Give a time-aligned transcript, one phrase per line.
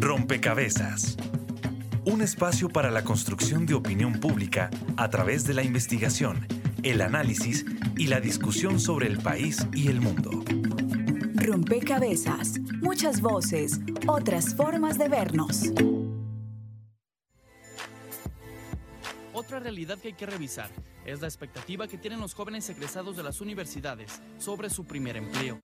[0.00, 1.16] Rompecabezas.
[2.04, 6.46] Un espacio para la construcción de opinión pública a través de la investigación,
[6.82, 7.64] el análisis
[7.96, 10.42] y la discusión sobre el país y el mundo.
[11.34, 12.58] Rompecabezas.
[12.80, 15.72] Muchas voces, otras formas de vernos.
[19.32, 20.70] Otra realidad que hay que revisar
[21.04, 25.60] es la expectativa que tienen los jóvenes egresados de las universidades sobre su primer empleo.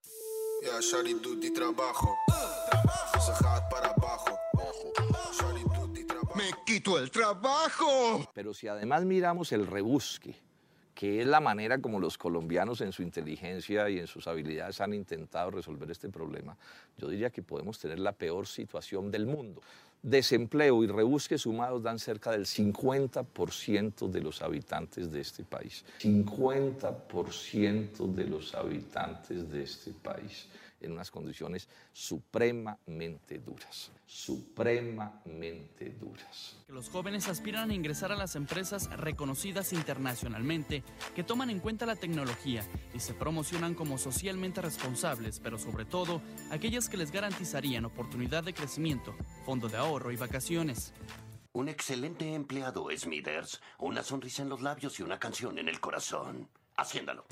[6.34, 8.28] Me quito el trabajo.
[8.34, 10.34] Pero si además miramos el rebusque,
[10.94, 14.94] que es la manera como los colombianos en su inteligencia y en sus habilidades han
[14.94, 16.56] intentado resolver este problema,
[16.96, 19.62] yo diría que podemos tener la peor situación del mundo.
[20.02, 25.84] Desempleo y rebusque sumados dan cerca del 50% de los habitantes de este país.
[26.00, 30.46] 50% de los habitantes de este país
[30.80, 36.56] en unas condiciones supremamente duras, supremamente duras.
[36.66, 40.82] Que los jóvenes aspiran a ingresar a las empresas reconocidas internacionalmente,
[41.14, 42.62] que toman en cuenta la tecnología
[42.94, 48.54] y se promocionan como socialmente responsables, pero sobre todo aquellas que les garantizarían oportunidad de
[48.54, 50.92] crecimiento, fondo de ahorro y vacaciones.
[51.52, 53.60] Un excelente empleado, Smithers.
[53.78, 56.48] Una sonrisa en los labios y una canción en el corazón.
[56.76, 57.24] Haciéndalo.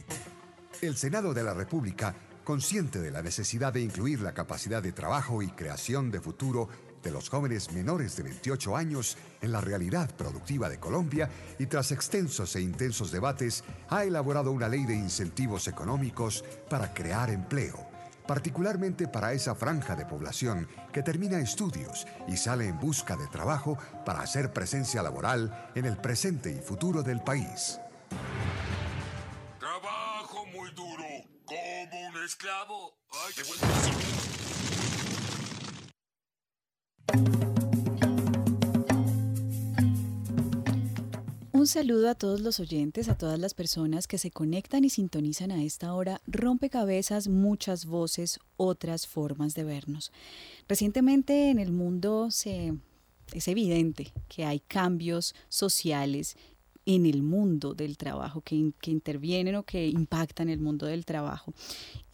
[0.82, 2.14] El Senado de la República
[2.46, 6.68] consciente de la necesidad de incluir la capacidad de trabajo y creación de futuro
[7.02, 11.90] de los jóvenes menores de 28 años en la realidad productiva de Colombia y tras
[11.90, 17.84] extensos e intensos debates, ha elaborado una ley de incentivos económicos para crear empleo,
[18.28, 23.76] particularmente para esa franja de población que termina estudios y sale en busca de trabajo
[24.04, 27.80] para hacer presencia laboral en el presente y futuro del país.
[41.52, 45.50] Un saludo a todos los oyentes, a todas las personas que se conectan y sintonizan
[45.50, 46.20] a esta hora.
[46.28, 50.12] Rompecabezas, muchas voces, otras formas de vernos.
[50.68, 52.74] Recientemente en el mundo se,
[53.32, 56.36] es evidente que hay cambios sociales
[56.86, 61.52] en el mundo del trabajo, que, intervienen o que impactan el mundo del trabajo.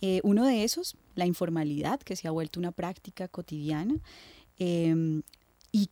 [0.00, 4.00] Eh, uno de esos, la informalidad, que se ha vuelto una práctica cotidiana.
[4.58, 5.22] Em,
[5.70, 5.90] y,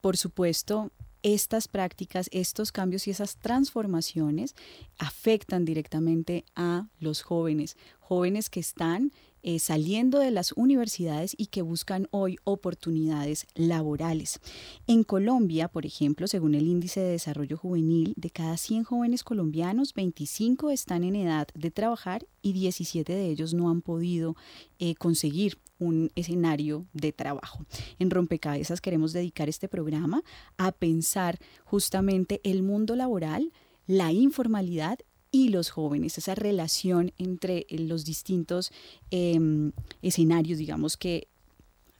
[0.00, 0.92] por supuesto,
[1.24, 4.54] estas prácticas, estos cambios y esas transformaciones
[4.98, 11.62] afectan directamente a los jóvenes, jóvenes que están eh, saliendo de las universidades y que
[11.62, 14.40] buscan hoy oportunidades laborales.
[14.86, 19.94] En Colombia, por ejemplo, según el índice de desarrollo juvenil, de cada 100 jóvenes colombianos,
[19.94, 24.36] 25 están en edad de trabajar y 17 de ellos no han podido
[24.78, 27.64] eh, conseguir un escenario de trabajo.
[27.98, 30.22] En Rompecabezas queremos dedicar este programa
[30.56, 33.52] a pensar justamente el mundo laboral,
[33.86, 34.98] la informalidad
[35.32, 38.70] y los jóvenes, esa relación entre eh, los distintos
[39.10, 39.72] em,
[40.02, 41.26] escenarios, digamos que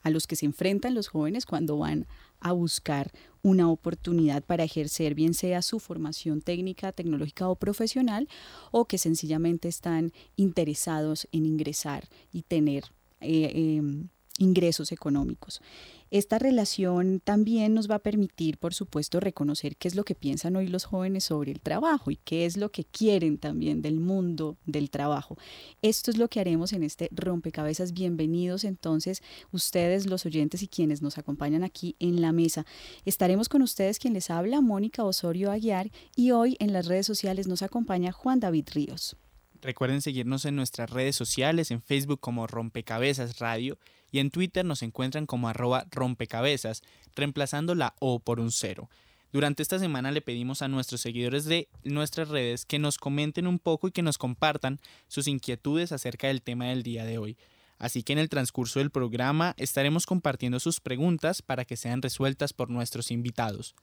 [0.02, 2.06] a los que se enfrentan los jóvenes cuando van
[2.40, 3.10] a buscar
[3.42, 8.28] una oportunidad para ejercer, bien sea su formación técnica, tecnológica o profesional,
[8.70, 12.84] o que sencillamente están interesados en ingresar y tener
[13.20, 15.60] eh, em, ingresos económicos.
[16.12, 20.56] Esta relación también nos va a permitir, por supuesto, reconocer qué es lo que piensan
[20.56, 24.58] hoy los jóvenes sobre el trabajo y qué es lo que quieren también del mundo
[24.66, 25.38] del trabajo.
[25.80, 27.94] Esto es lo que haremos en este rompecabezas.
[27.94, 29.22] Bienvenidos entonces
[29.52, 32.66] ustedes, los oyentes y quienes nos acompañan aquí en la mesa.
[33.06, 37.48] Estaremos con ustedes quien les habla, Mónica Osorio Aguiar, y hoy en las redes sociales
[37.48, 39.16] nos acompaña Juan David Ríos.
[39.62, 43.78] Recuerden seguirnos en nuestras redes sociales, en Facebook como Rompecabezas Radio
[44.12, 46.82] y en Twitter nos encuentran como arroba rompecabezas,
[47.16, 48.88] reemplazando la O por un cero.
[49.32, 53.58] Durante esta semana le pedimos a nuestros seguidores de nuestras redes que nos comenten un
[53.58, 54.78] poco y que nos compartan
[55.08, 57.38] sus inquietudes acerca del tema del día de hoy.
[57.78, 62.52] Así que en el transcurso del programa estaremos compartiendo sus preguntas para que sean resueltas
[62.52, 63.74] por nuestros invitados.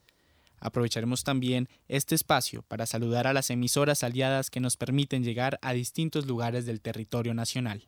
[0.59, 5.73] Aprovecharemos también este espacio para saludar a las emisoras aliadas que nos permiten llegar a
[5.73, 7.87] distintos lugares del territorio nacional.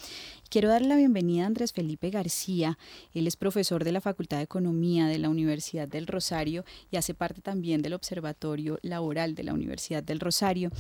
[0.50, 2.80] Quiero darle la bienvenida a Andrés Felipe García.
[3.14, 7.14] Él es profesor de la Facultad de Economía de la Universidad del Rosario y hace
[7.14, 10.72] parte también del Observatorio Laboral de la Universidad del Rosario.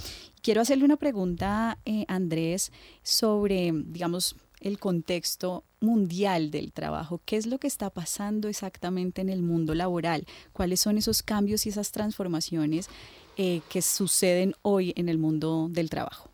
[0.42, 2.72] Quiero hacerle una pregunta, eh, Andrés,
[3.04, 7.22] sobre, digamos, el contexto mundial del trabajo.
[7.26, 10.26] ¿Qué es lo que está pasando exactamente en el mundo laboral?
[10.54, 12.90] ¿Cuáles son esos cambios y esas transformaciones
[13.38, 16.30] eh, que suceden hoy en el mundo del trabajo?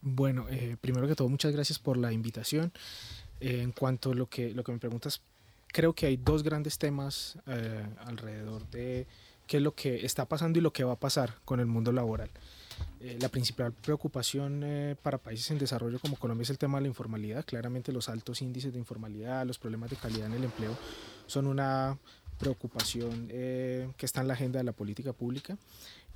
[0.00, 2.72] Bueno, eh, primero que todo, muchas gracias por la invitación.
[3.40, 5.20] Eh, en cuanto a lo que, lo que me preguntas,
[5.66, 7.36] creo que hay dos grandes temas
[8.04, 9.06] alrededor de
[9.46, 11.90] qué es lo que está pasando y lo que va a pasar con el mundo
[11.90, 12.30] laboral.
[13.00, 16.82] Eh, la principal preocupación eh, para países en desarrollo como Colombia es el tema de
[16.82, 17.44] la informalidad.
[17.44, 20.76] Claramente los altos índices de informalidad, los problemas de calidad en el empleo
[21.26, 21.96] son una
[22.38, 25.58] preocupación eh, que está en la agenda de la política pública.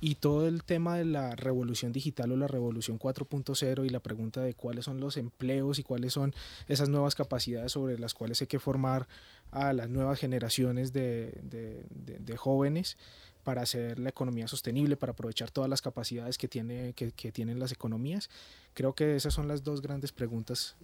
[0.01, 4.41] Y todo el tema de la revolución digital o la revolución 4.0 y la pregunta
[4.41, 6.33] de cuáles son los empleos y cuáles son
[6.67, 9.07] esas nuevas capacidades sobre las cuales hay que formar
[9.51, 11.85] a las nuevas generaciones de, de,
[12.19, 12.97] de jóvenes
[13.43, 17.71] para hacer la economía sostenible, para aprovechar todas las capacidades que, tiene, que, tienen las
[17.71, 18.29] economías.
[18.73, 20.75] Creo que esas son las dos grandes preguntas,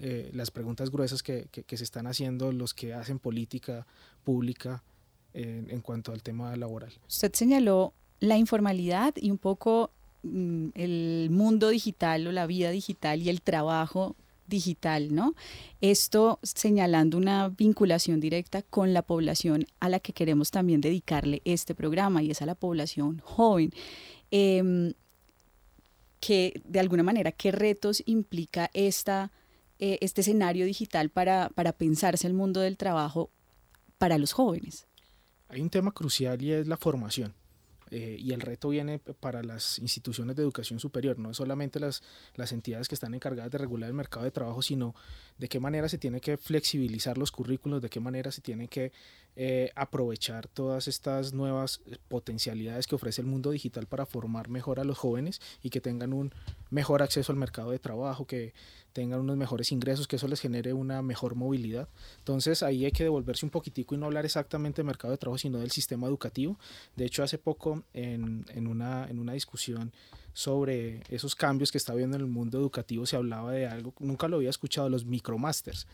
[0.00, 3.86] eh, las preguntas gruesas que, se están haciendo los que hacen política
[4.22, 4.82] pública
[5.32, 6.92] en, cuanto al tema laboral.
[7.08, 9.90] Usted señaló la informalidad y un poco
[10.22, 14.14] mm, el mundo digital o la vida digital y el trabajo
[14.46, 15.34] digital, ¿no?
[15.80, 21.74] Esto señalando una vinculación directa con la población a la que queremos también dedicarle este
[21.74, 23.72] programa y es a la población joven.
[24.30, 24.94] Em,
[26.20, 29.30] que de alguna manera, ¿qué retos implica esta,
[29.78, 33.30] eh, este escenario digital para, para pensarse el mundo del trabajo
[33.98, 34.86] para los jóvenes?
[35.48, 37.34] Hay un tema crucial y es la formación.
[37.96, 42.02] Eh, y el reto viene para las instituciones de educación superior, no solamente las,
[42.34, 44.96] las entidades que están encargadas de regular el mercado de trabajo, sino
[45.38, 48.92] de qué manera se tiene que flexibilizar los currículos, de qué manera se tiene que
[49.36, 54.78] eh, aprovechar todas estas nuevas eh, potencialidades que ofrece el mundo digital para formar mejor
[54.78, 56.32] a los jóvenes y que tengan un
[56.70, 58.54] mejor acceso al mercado de trabajo, que
[58.92, 61.88] tengan unos mejores ingresos, que eso les genere una mejor movilidad.
[62.18, 65.38] Entonces ahí hay que devolverse un poquitico y no hablar exactamente de mercado de trabajo,
[65.38, 66.56] sino del sistema educativo.
[66.94, 69.92] De hecho, hace poco en, en, una, en una discusión
[70.34, 74.28] sobre esos cambios que está habiendo en el mundo educativo se hablaba de algo, nunca
[74.28, 75.86] lo había escuchado, los micromasters.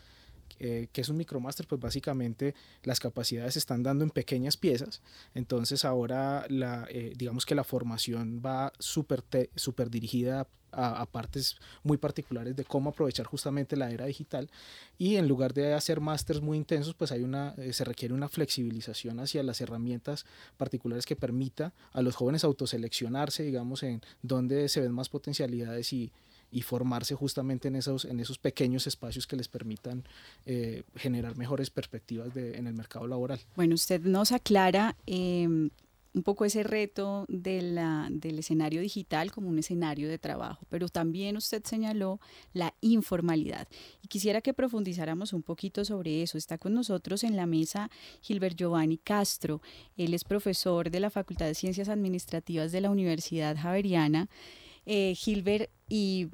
[0.63, 2.53] Eh, que es un micromaster, pues básicamente
[2.83, 5.01] las capacidades se están dando en pequeñas piezas,
[5.33, 9.23] entonces ahora la, eh, digamos que la formación va súper
[9.55, 14.51] super dirigida a, partes muy particulares de cómo aprovechar justamente la era digital.
[14.99, 18.29] Y en lugar de hacer másters muy intensos pues hay una eh, se requiere una
[18.29, 20.27] flexibilización hacia las herramientas
[20.57, 26.11] particulares que permita a los jóvenes autoseleccionarse digamos en dónde se ven más potencialidades y,
[26.51, 30.03] y formarse justamente en esos, en esos pequeños espacios que les permitan
[30.45, 33.39] eh, generar mejores perspectivas en el mercado laboral.
[33.55, 35.69] Bueno, usted nos aclara em,
[36.13, 40.89] un poco ese reto de la, del escenario digital como un escenario de trabajo, pero
[40.89, 42.19] también usted señaló
[42.53, 43.67] la informalidad.
[44.03, 46.37] Y quisiera que profundizáramos un poquito sobre eso.
[46.37, 47.89] Está con nosotros en la mesa
[48.21, 49.61] Gilbert Giovanni Castro.
[49.95, 54.27] Él es profesor de la Facultad de Ciencias Administrativas de la Universidad Javeriana.
[54.85, 56.29] Eh, Gilbert, y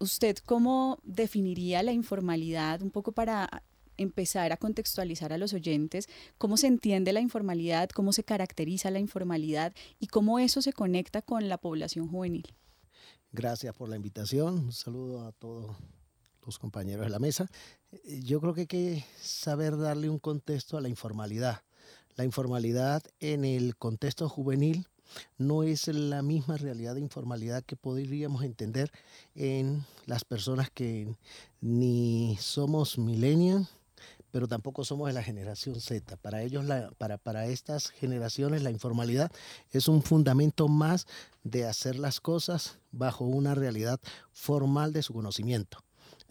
[0.00, 3.62] ¿Usted cómo definiría la informalidad un poco para
[3.98, 8.98] empezar a contextualizar a los oyentes cómo se entiende la informalidad, cómo se caracteriza la
[8.98, 12.54] informalidad y cómo eso se conecta con la población juvenil?
[13.30, 14.54] Gracias por la invitación.
[14.54, 15.76] Un saludo a todos
[16.46, 17.50] los compañeros de la mesa.
[18.24, 21.62] Yo creo que hay que saber darle un contexto a la informalidad.
[22.16, 24.86] La informalidad en el contexto juvenil
[25.38, 28.90] no es la misma realidad de informalidad que podríamos entender
[29.34, 31.14] en las personas que
[31.60, 33.68] ni somos millennials,
[34.30, 36.16] pero tampoco somos de la generación Z.
[36.16, 36.64] Para ellos,
[36.98, 39.30] para, para estas generaciones, la informalidad
[39.72, 41.06] es un fundamento más
[41.42, 44.00] de hacer las cosas bajo una realidad
[44.32, 45.82] formal de su conocimiento.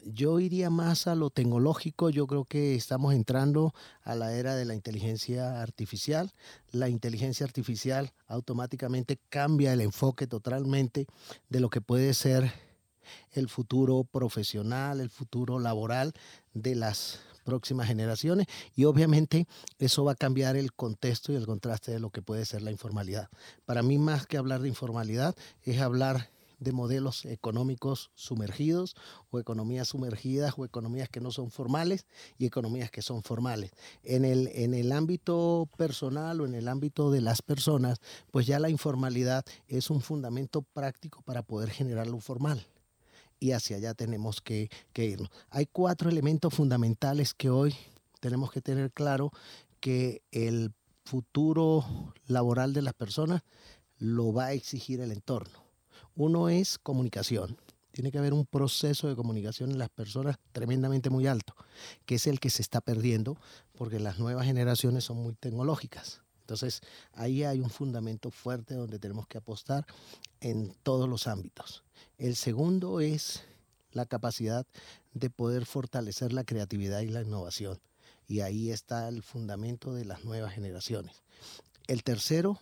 [0.03, 2.10] Yo iría más a lo tecnológico.
[2.10, 6.32] Yo creo que estamos entrando a la era de la inteligencia artificial.
[6.72, 11.08] La inteligencia artificial automáticamente cambia el enfoque totalmente
[11.50, 12.51] de lo que puede ser
[13.32, 16.13] el futuro profesional, el futuro laboral
[16.53, 19.48] de las próximas generaciones y obviamente
[19.79, 22.72] eso va a cambiar el contexto y el contraste de lo que puede ser la
[22.72, 23.29] informalidad.
[23.65, 28.95] Para mí más que hablar de informalidad es hablar de modelos económicos sumergidos
[29.31, 32.05] o economías sumergidas o economías que no son formales
[32.37, 33.71] y economías que son formales.
[34.03, 37.99] En el, en el ámbito personal o en el ámbito de las personas,
[38.31, 42.67] pues ya la informalidad es un fundamento práctico para poder generar lo formal
[43.39, 45.29] y hacia allá tenemos que, que irnos.
[45.49, 47.75] Hay cuatro elementos fundamentales que hoy
[48.19, 49.31] tenemos que tener claro
[49.79, 50.73] que el
[51.05, 53.43] futuro laboral de las personas
[53.97, 55.68] lo va a exigir el entorno.
[56.19, 57.55] Uno es comunicación.
[57.93, 61.55] Tiene que haber un proceso de comunicación en las personas tremendamente muy alto,
[62.05, 63.38] que es el que se está perdiendo
[63.77, 66.21] porque las nuevas generaciones son muy tecnológicas.
[66.41, 66.81] Entonces,
[67.13, 69.85] ahí hay un fundamento fuerte donde tenemos que apostar
[70.41, 71.85] en todos los ámbitos.
[72.17, 73.45] El segundo es
[73.93, 74.67] la capacidad
[75.13, 77.79] de poder fortalecer la creatividad y la innovación.
[78.27, 81.23] Y ahí está el fundamento de las nuevas generaciones.
[81.88, 82.59] El tercero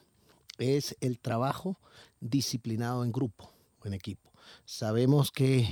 [0.59, 1.79] es el trabajo
[2.19, 4.31] disciplinado en grupo o en equipo.
[4.65, 5.67] Sabemos que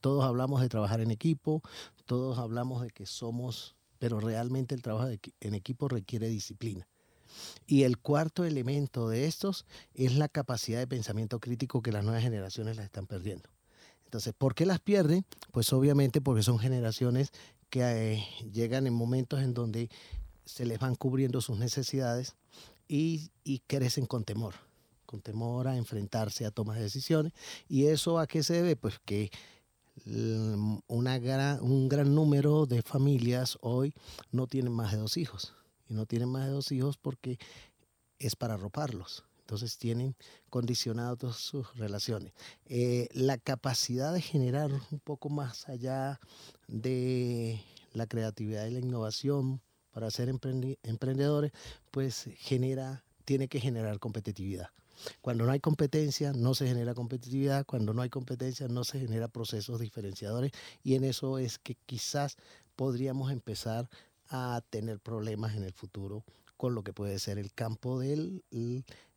[0.00, 1.62] todos hablamos de trabajar en equipo,
[2.06, 5.08] todos hablamos de que somos, pero realmente el trabajo
[5.40, 6.88] en equipo requiere disciplina.
[7.66, 9.64] Y el cuarto elemento de estos
[9.94, 13.48] es la capacidad de pensamiento crítico que las nuevas generaciones las están perdiendo.
[14.04, 15.24] Entonces, ¿por qué las pierden?
[15.52, 17.32] Pues obviamente porque son generaciones
[17.70, 19.88] que eh, llegan en momentos en donde
[20.44, 22.36] se les van cubriendo sus necesidades
[22.88, 23.30] y,
[23.66, 24.54] crecen con temor,
[25.12, 27.34] con temor a enfrentarse a tomas de decisiones.
[27.68, 28.76] ¿Y eso a qué se debe?
[28.76, 29.30] Pues que
[30.88, 33.92] una un gran número de familias hoy
[34.30, 35.54] no tienen más de dos hijos.
[35.86, 37.38] Y no tienen más de dos hijos porque
[38.18, 39.24] es para arroparlos.
[39.40, 40.16] Entonces tienen
[40.48, 42.32] condicionado todas sus relaciones.
[42.64, 46.20] Eh, la capacidad de generar un poco más allá
[46.68, 51.52] de la creatividad y la innovación, para ser emprendedores,
[51.90, 54.70] pues genera, tiene que generar competitividad.
[55.20, 57.66] Cuando no hay competencia, no se genera competitividad.
[57.66, 60.52] Cuando no hay competencia, no se genera procesos diferenciadores.
[60.82, 62.36] Y en eso es que quizás
[62.76, 63.88] podríamos empezar
[64.28, 66.24] a tener problemas en el futuro
[66.56, 68.44] con lo que puede ser el campo del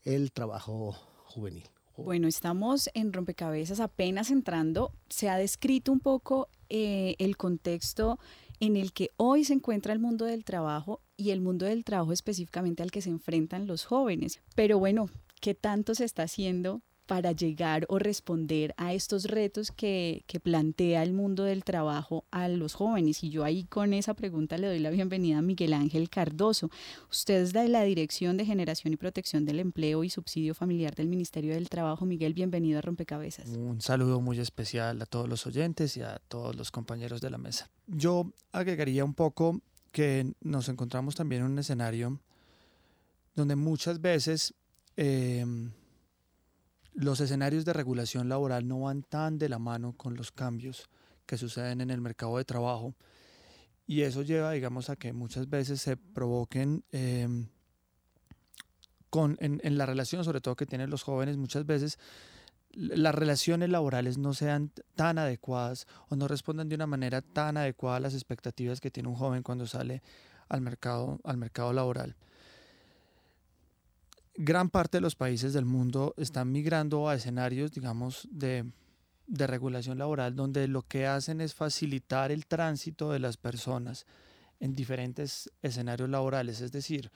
[0.04, 0.94] el, trabajo
[1.26, 1.64] juvenil.
[1.98, 4.92] Bueno, estamos en rompecabezas apenas entrando.
[5.10, 8.20] Se ha descrito un poco eh, el contexto
[8.60, 12.12] en el que hoy se encuentra el mundo del trabajo y el mundo del trabajo
[12.12, 14.42] específicamente al que se enfrentan los jóvenes.
[14.56, 15.10] Pero bueno,
[15.42, 21.14] ¿qué tanto se está haciendo para llegar o responder a estos retos que, plantea el
[21.14, 23.24] mundo del trabajo a los jóvenes.
[23.24, 26.70] Y yo ahí con esa pregunta le doy la bienvenida a Miguel Ángel Cardoso.
[27.10, 31.08] Usted es de la Dirección de Generación y Protección del Empleo y Subsidio Familiar del
[31.08, 32.06] Ministerio del Trabajo.
[32.06, 33.48] Miguel, bienvenido a Rompecabezas.
[33.48, 37.38] Un saludo muy especial a todos los oyentes y a todos los compañeros de la
[37.38, 37.70] mesa.
[37.88, 39.62] Yo agregaría un poco
[39.92, 42.20] que nos encontramos también en un escenario
[43.36, 44.54] donde muchas veces...
[44.98, 45.46] Eh,
[46.96, 50.90] los escenarios de regulación laboral no van tan de la mano con los cambios
[51.26, 52.96] que suceden en el mercado de trabajo.
[53.86, 57.50] Y eso lleva, digamos, a que muchas veces se provoquen em,
[59.10, 62.00] con, en, la relación, sobre todo que tienen los jóvenes, muchas veces
[62.72, 67.98] las relaciones laborales no sean tan adecuadas o no respondan de una manera tan adecuada
[67.98, 70.02] a las expectativas que tiene un joven cuando sale
[70.50, 72.16] al mercado, al mercado laboral
[74.38, 78.66] gran parte de los países del mundo están migrando a escenarios, digamos, de,
[79.28, 84.06] regulación laboral, donde lo que hacen es facilitar el tránsito de las personas
[84.60, 86.62] en diferentes escenarios laborales.
[86.62, 87.12] Es decir,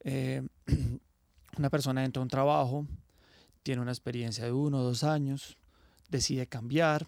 [0.00, 0.46] eh,
[1.58, 2.86] una persona entra a un trabajo,
[3.62, 5.56] tiene una experiencia de uno o dos años,
[6.08, 7.06] decide cambiar,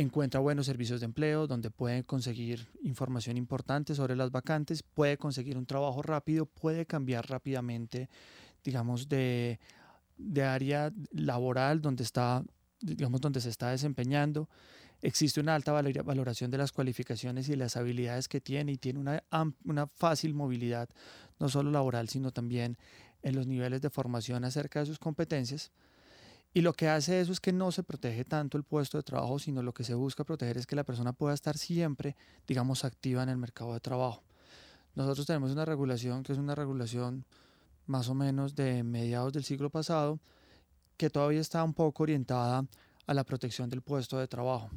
[0.00, 5.56] encuentra buenos servicios de empleo donde puede conseguir información importante sobre las vacantes, puede conseguir
[5.58, 8.08] un trabajo rápido, puede cambiar rápidamente,
[8.64, 9.58] digamos, de,
[10.42, 12.44] área laboral donde está,
[12.80, 14.48] digamos, donde se está desempeñando.
[15.02, 19.22] Existe una alta valoración de las cualificaciones y las habilidades que tiene y tiene una,
[19.64, 20.88] una fácil movilidad,
[21.38, 22.76] no solo laboral, sino también
[23.22, 25.72] en los niveles de formación acerca de sus competencias.
[26.52, 29.38] Y lo que hace eso es que no se protege tanto el puesto de trabajo,
[29.38, 32.16] sino lo que se busca proteger es que la persona pueda estar siempre,
[32.46, 34.22] digamos, activa en el mercado de trabajo.
[34.96, 37.24] Nosotros tenemos una regulación que es una regulación
[37.86, 40.18] más o menos de mediados del siglo pasado,
[40.96, 42.66] que todavía está un poco orientada
[43.06, 44.70] a la protección del puesto de trabajo.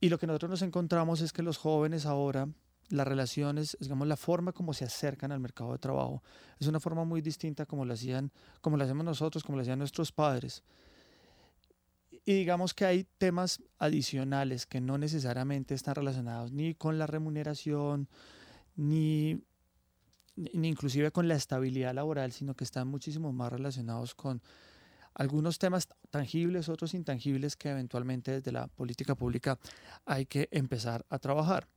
[0.00, 2.48] Y lo que nosotros nos encontramos es que los jóvenes ahora
[2.92, 6.22] las relaciones, digamos, la forma como se acercan al mercado de trabajo
[6.60, 8.30] es una forma muy distinta como lo hacían,
[8.60, 10.62] como lo hacemos nosotros, como lo hacían nuestros padres.
[12.26, 18.08] y digamos que hay temas adicionales que no necesariamente están relacionados ni con la remuneración,
[18.76, 19.42] ni,
[20.36, 24.42] ni inclusive con la estabilidad laboral, sino que están muchísimo más relacionados con
[25.14, 29.58] algunos temas tangibles, otros intangibles que eventualmente desde la política pública
[30.04, 31.68] hay que empezar a trabajar.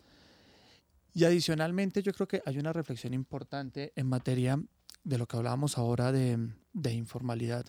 [1.15, 4.61] Y adicionalmente yo creo que hay una reflexión importante en materia
[5.05, 7.65] de lo que hablábamos ahora de, de informalidad.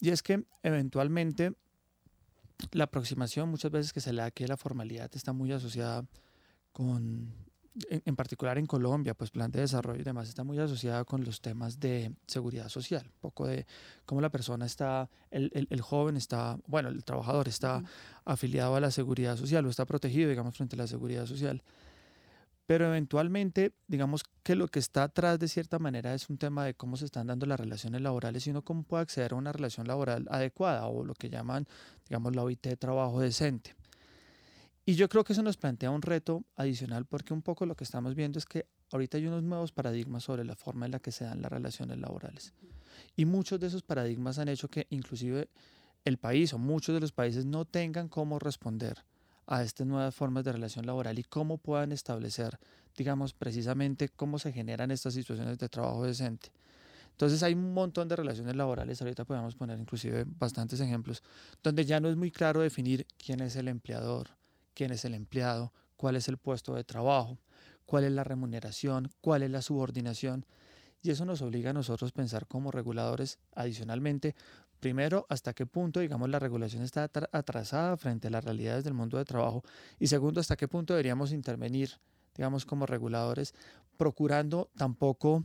[0.00, 1.52] Y es que eventualmente
[2.72, 6.06] la aproximación muchas veces que se le da aquí a la formalidad está muy asociada
[6.72, 7.34] con,
[7.90, 11.42] en, particular en Colombia, pues plan de desarrollo y demás, está muy asociada con los
[11.42, 13.66] temas de seguridad social, un poco de
[14.06, 17.82] cómo la persona está, el, el, el joven está, bueno, el trabajador está
[18.24, 21.62] afiliado a la seguridad social o está protegido, digamos, frente a la seguridad social
[22.68, 26.74] pero eventualmente, digamos que lo que está atrás de cierta manera es un tema de
[26.74, 29.88] cómo se están dando las relaciones laborales y uno cómo puede acceder a una relación
[29.88, 31.66] laboral adecuada o lo que llaman,
[32.06, 33.74] digamos, la OIT de trabajo decente.
[34.84, 37.84] Y yo creo que eso nos plantea un reto adicional porque un poco lo que
[37.84, 41.10] estamos viendo es que ahorita hay unos nuevos paradigmas sobre la forma en la que
[41.10, 42.52] se dan las relaciones laborales.
[43.16, 45.48] Y muchos de esos paradigmas han hecho que inclusive
[46.04, 49.06] el país o muchos de los países no tengan cómo responder
[49.48, 52.58] a estas nuevas formas de relación laboral y cómo puedan establecer,
[52.96, 56.52] digamos, precisamente cómo se generan estas situaciones de trabajo decente.
[57.12, 61.22] Entonces hay un montón de relaciones laborales, ahorita podemos poner inclusive bastantes ejemplos,
[61.62, 64.28] donde ya no es muy claro definir quién es el empleador,
[64.74, 67.38] quién es el empleado, cuál es el puesto de trabajo,
[67.86, 70.44] cuál es la remuneración, cuál es la subordinación.
[71.02, 74.34] Y eso nos obliga a nosotros a pensar como reguladores adicionalmente
[74.80, 79.18] Primero, hasta qué punto, digamos, la regulación está atrasada frente a las realidades del mundo
[79.18, 79.64] de trabajo.
[79.98, 81.90] Y segundo, hasta qué punto deberíamos intervenir,
[82.36, 83.54] digamos, como reguladores,
[83.96, 85.44] procurando tampoco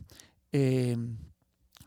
[0.52, 0.96] eh,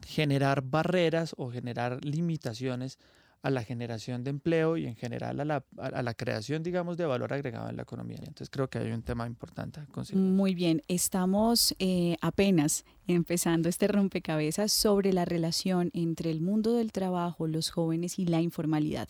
[0.06, 3.00] generar barreras o generar limitaciones
[3.48, 7.06] a la generación de empleo y en general a la, a la, creación, digamos, de
[7.06, 8.18] valor agregado en la economía.
[8.20, 9.80] Entonces creo que hay un tema importante.
[10.14, 16.92] Muy bien, estamos eh, apenas empezando este rompecabezas sobre la relación entre el mundo del
[16.92, 19.08] trabajo, los jóvenes y la informalidad.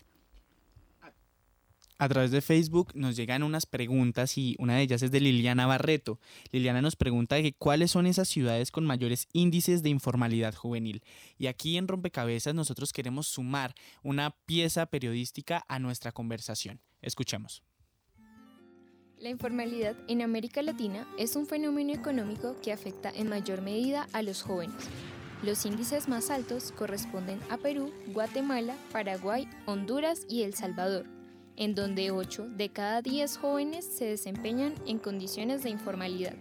[2.00, 5.66] A través de Facebook nos llegan unas preguntas y una de ellas es de Liliana
[5.66, 6.20] Barreto.
[6.52, 11.02] Liliana nos pregunta cuáles son esas ciudades con mayores índices de informalidad juvenil.
[11.38, 16.80] Y aquí en Rompecabezas nosotros queremos sumar una pieza periodística a nuestra conversación.
[17.02, 17.64] Escuchemos.
[19.18, 24.22] La informalidad en América Latina es un fenómeno económico que afecta en mayor medida a
[24.22, 24.88] los jóvenes.
[25.42, 31.17] Los índices más altos corresponden a Perú, Guatemala, Paraguay, Honduras y El Salvador
[31.58, 36.34] en donde 8 de cada 10 jóvenes se desempeñan en condiciones de informalidad.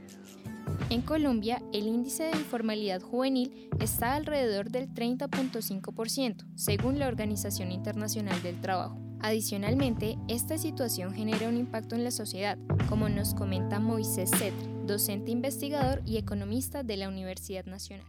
[0.89, 8.41] En Colombia, el índice de informalidad juvenil está alrededor del 30.5%, según la Organización Internacional
[8.41, 8.97] del Trabajo.
[9.19, 15.31] Adicionalmente, esta situación genera un impacto en la sociedad, como nos comenta Moisés Cetre, docente
[15.31, 18.05] investigador y economista de la Universidad Nacional.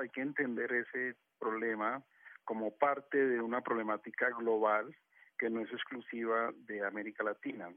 [0.00, 2.04] Hay que entender ese problema
[2.44, 4.94] como parte de una problemática global
[5.38, 7.72] que no es exclusiva de América Latina.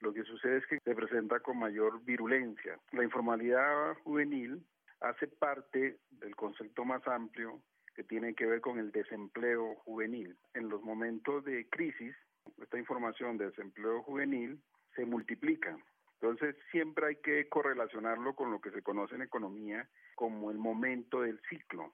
[0.00, 2.78] Lo que sucede es que se presenta con mayor virulencia.
[2.92, 4.64] La informalidad juvenil
[5.00, 7.62] hace parte del concepto más amplio
[7.94, 10.36] que tiene que ver con el desempleo juvenil.
[10.54, 12.14] En los momentos de crisis,
[12.60, 14.60] esta información de desempleo juvenil
[14.96, 15.76] se multiplica.
[16.20, 21.22] Entonces, siempre hay que correlacionarlo con lo que se conoce en economía como el momento
[21.22, 21.92] del ciclo.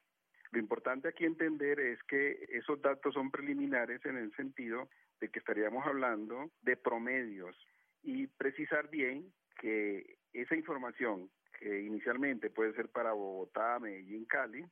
[0.50, 4.88] Lo importante aquí entender es que esos datos son preliminares en el sentido
[5.20, 7.56] de que estaríamos hablando de promedios
[8.02, 14.64] y precisar bien que esa información que inicialmente puede ser para Bogotá, Medellín, Cali,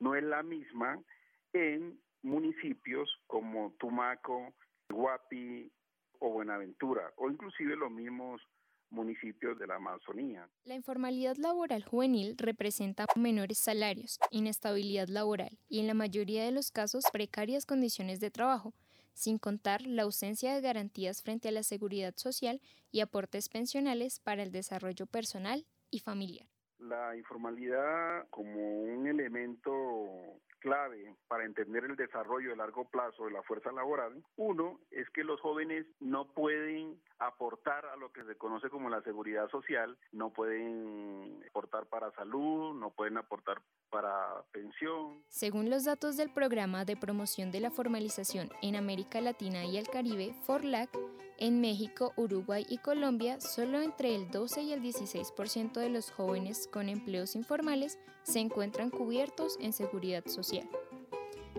[0.00, 0.98] no es la misma
[1.52, 4.54] en municipios como Tumaco,
[4.88, 5.70] Guapi
[6.20, 8.42] o Buenaventura, o inclusive los mismos
[8.90, 10.48] municipios de la Amazonía.
[10.64, 16.70] La informalidad laboral juvenil representa menores salarios, inestabilidad laboral y en la mayoría de los
[16.70, 18.74] casos precarias condiciones de trabajo,
[19.12, 24.42] sin contar la ausencia de garantías frente a la seguridad social y aportes pensionales para
[24.42, 26.46] el desarrollo personal y familiar.
[26.78, 29.82] La informalidad como un elemento
[30.66, 35.22] clave para entender el desarrollo de largo plazo de la fuerza laboral, uno es que
[35.22, 40.30] los jóvenes no pueden aportar a lo que se conoce como la seguridad social, no
[40.30, 45.22] pueden aportar para salud, no pueden aportar para pensión.
[45.28, 49.88] Según los datos del Programa de Promoción de la Formalización en América Latina y el
[49.88, 50.90] Caribe, FORLAC,
[51.38, 56.68] en México, Uruguay y Colombia, solo entre el 12 y el 16% de los jóvenes
[56.72, 60.68] con empleos informales se encuentran cubiertos en seguridad social.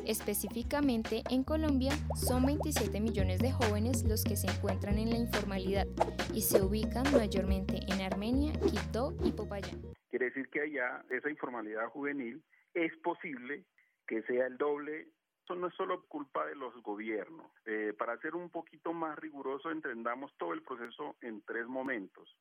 [0.06, 5.86] Específicamente en Colombia son 27 millones de jóvenes los que se encuentran en la informalidad
[6.34, 9.82] y se ubican mayormente en Armenia, Quito y Popayán.
[10.28, 13.64] Decir que allá esa informalidad juvenil es posible
[14.06, 15.08] que sea el doble
[15.48, 17.50] eso no es solo culpa de los gobiernos.
[17.66, 22.36] Eh, para ser un poquito más riguroso, entendamos todo el proceso en tres momentos.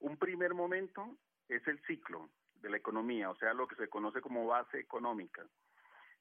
[0.00, 4.22] Un primer momento es el ciclo de la economía, o sea, lo que se conoce
[4.22, 5.44] como base económica.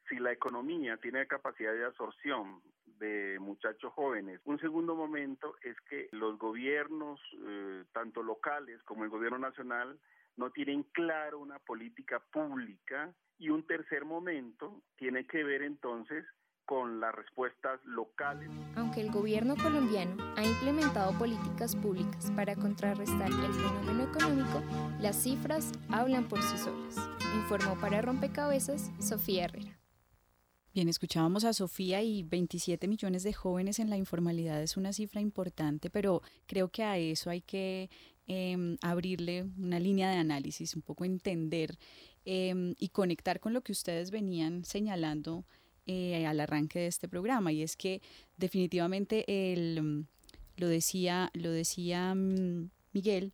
[0.09, 6.09] Si la economía tiene capacidad de absorción de muchachos jóvenes, un segundo momento es que
[6.11, 9.97] los gobiernos, eh, tanto locales como el gobierno nacional,
[10.37, 16.25] no tienen claro una política pública y un tercer momento tiene que ver entonces
[16.65, 18.49] con las respuestas locales.
[18.75, 24.61] Aunque el gobierno colombiano ha implementado políticas públicas para contrarrestar el fenómeno económico,
[24.99, 26.97] las cifras hablan por sí solas.
[27.35, 29.79] Informó para Rompecabezas Sofía Herrera.
[30.73, 35.21] Bien, escuchábamos a Sofía y 27 millones de jóvenes en la informalidad es una cifra
[35.21, 37.89] importante, pero creo que a eso hay que
[38.29, 41.77] Em, abrirle una línea de análisis, un poco entender
[42.25, 45.45] em, y conectar con lo que ustedes venían señalando
[45.85, 47.53] eh, al arranque de este programa.
[47.53, 48.01] Y es que
[48.35, 50.07] definitivamente el,
[50.57, 53.31] lo decía, lo decía mm, Miguel,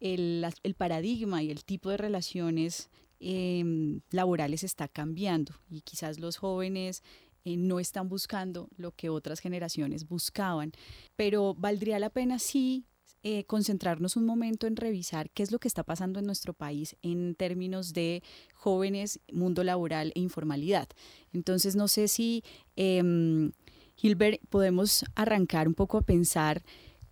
[0.00, 6.36] el, el, paradigma y el tipo de relaciones em, laborales está cambiando y quizás los
[6.36, 7.02] jóvenes
[7.46, 10.72] eh, no están buscando lo que otras generaciones buscaban,
[11.16, 12.84] pero valdría la pena sí
[13.26, 16.94] eh, concentrarnos un momento en revisar qué es lo que está pasando en nuestro país
[17.00, 20.88] en términos de jóvenes, mundo laboral e informalidad.
[21.32, 22.44] Entonces, no sé si,
[22.76, 23.02] eh,
[23.96, 26.62] Gilbert, podemos arrancar un poco a pensar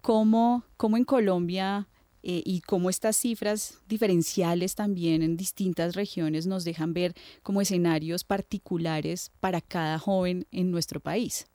[0.02, 1.88] cómo, cómo en Colombia
[2.22, 8.22] eh, y cómo estas cifras diferenciales también en distintas regiones nos dejan ver como escenarios
[8.22, 11.46] particulares para cada joven en nuestro país.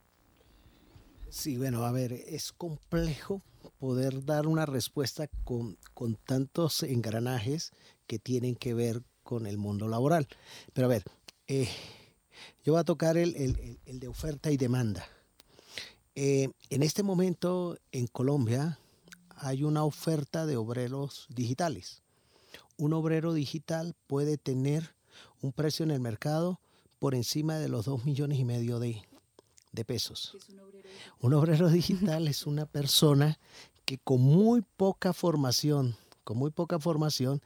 [1.30, 7.72] Sí, bueno, a ver, es complejo poder dar una respuesta con, con tantos engranajes
[8.08, 10.28] que tienen que ver con el mundo laboral.
[10.74, 11.04] Pero a ver,
[11.48, 11.70] eh,
[12.64, 13.36] yo voy a tocar el,
[13.86, 15.08] el, de oferta y demanda.
[16.16, 18.80] Eh, en este momento en Colombia
[19.36, 22.02] hay una oferta de obreros digitales.
[22.78, 24.96] Un obrero digital puede tener
[25.42, 26.60] un precio en el mercado
[27.00, 29.04] por encima de los 2 millones y medio de,
[29.72, 30.36] de pesos.
[30.50, 30.60] Un
[31.22, 33.40] obrero digital es una persona
[33.86, 37.42] que con muy poca formación, con muy poca formación,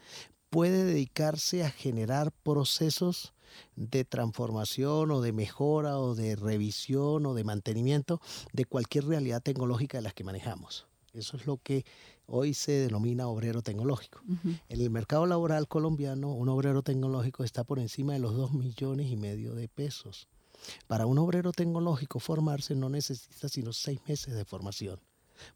[0.49, 3.33] puede dedicarse a generar procesos
[3.75, 8.21] de transformación o de mejora o de revisión o de mantenimiento
[8.53, 10.87] de cualquier realidad tecnológica de las que manejamos.
[11.13, 11.85] Eso es lo que
[12.25, 14.21] hoy se denomina obrero tecnológico.
[14.69, 19.11] En el mercado laboral colombiano, un obrero tecnológico está por encima de los 2 millones
[19.11, 20.27] y medio de pesos.
[20.87, 24.99] Para un obrero tecnológico formarse no necesita sino seis meses de formación.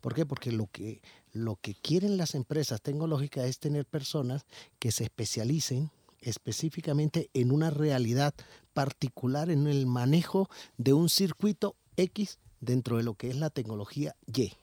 [0.01, 0.25] ¿Por qué?
[0.25, 4.45] Porque lo que, lo que quieren las empresas tecnológicas es tener personas
[4.79, 8.33] que se especialicen específicamente en una realidad
[8.73, 14.15] particular, en el manejo de un circuito X dentro de lo que es la tecnología
[14.25, 14.53] Y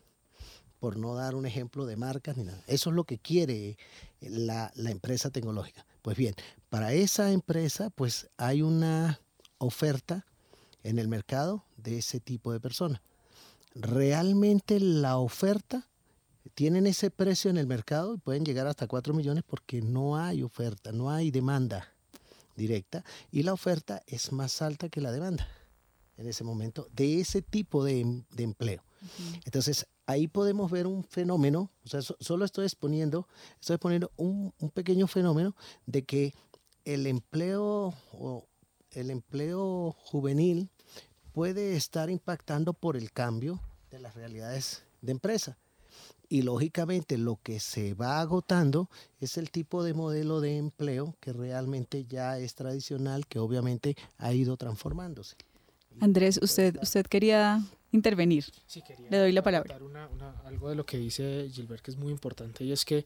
[0.80, 2.60] por no dar un ejemplo de marcas ni nada.
[2.66, 3.78] Eso es lo que quiere
[4.20, 5.86] la, la, empresa tecnológica.
[6.02, 6.34] Pues bien,
[6.70, 9.20] para esa empresa pues hay una
[9.58, 10.26] oferta
[10.82, 13.00] en el mercado de ese tipo de personas.
[13.74, 15.88] Realmente la oferta
[16.54, 20.42] tienen ese precio en el mercado y pueden llegar hasta 4 millones porque no hay
[20.42, 21.88] oferta, no hay demanda
[22.56, 25.48] directa y la oferta es más alta que la demanda
[26.18, 28.82] en ese momento de ese tipo de, em, empleo.
[29.44, 33.26] Entonces, ahí podemos ver un fenómeno, o sea, solo estoy exponiendo,
[33.60, 36.34] estoy exponiendo un, un, pequeño fenómeno de que
[36.84, 38.46] el empleo o
[38.94, 40.68] el empleo juvenil
[41.32, 45.58] puede estar impactando por el cambio de las realidades de empresa.
[46.28, 48.88] Y lógicamente lo que se va agotando
[49.20, 54.32] es el tipo de modelo de empleo que realmente ya es tradicional, que obviamente ha
[54.32, 55.36] ido transformándose.
[56.00, 58.46] Andrés, usted, usted quería intervenir.
[58.66, 59.78] Sí, quería Le doy la palabra.
[60.44, 63.04] algo de lo que dice Gilbert que es muy importante y es que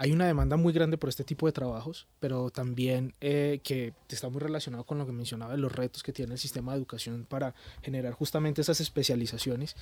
[0.00, 4.28] hay una demanda muy grande por este tipo de trabajos, pero también eh, que está
[4.28, 7.26] muy relacionado con lo que mencionaba de los retos que tiene el sistema de educación
[7.28, 9.74] para generar justamente esas especializaciones.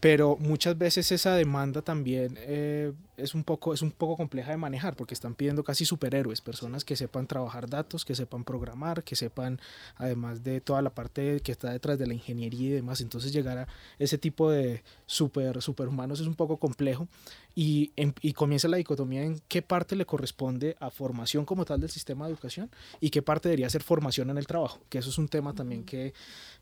[0.00, 4.56] Pero muchas veces esa demanda también eh, es un poco es un poco compleja de
[4.56, 9.16] manejar porque están pidiendo casi superhéroes, personas que sepan trabajar datos, que sepan programar, que
[9.16, 9.60] sepan
[9.96, 13.58] además de toda la parte que está detrás de la ingeniería y demás, entonces llegar
[13.58, 17.08] a ese tipo de super superhumanos es un poco complejo.
[17.54, 21.90] Y, y comienza la dicotomía en qué parte le corresponde a formación como tal del
[21.90, 25.18] sistema de educación y qué parte debería ser formación en el trabajo, que eso es
[25.18, 26.12] un tema también que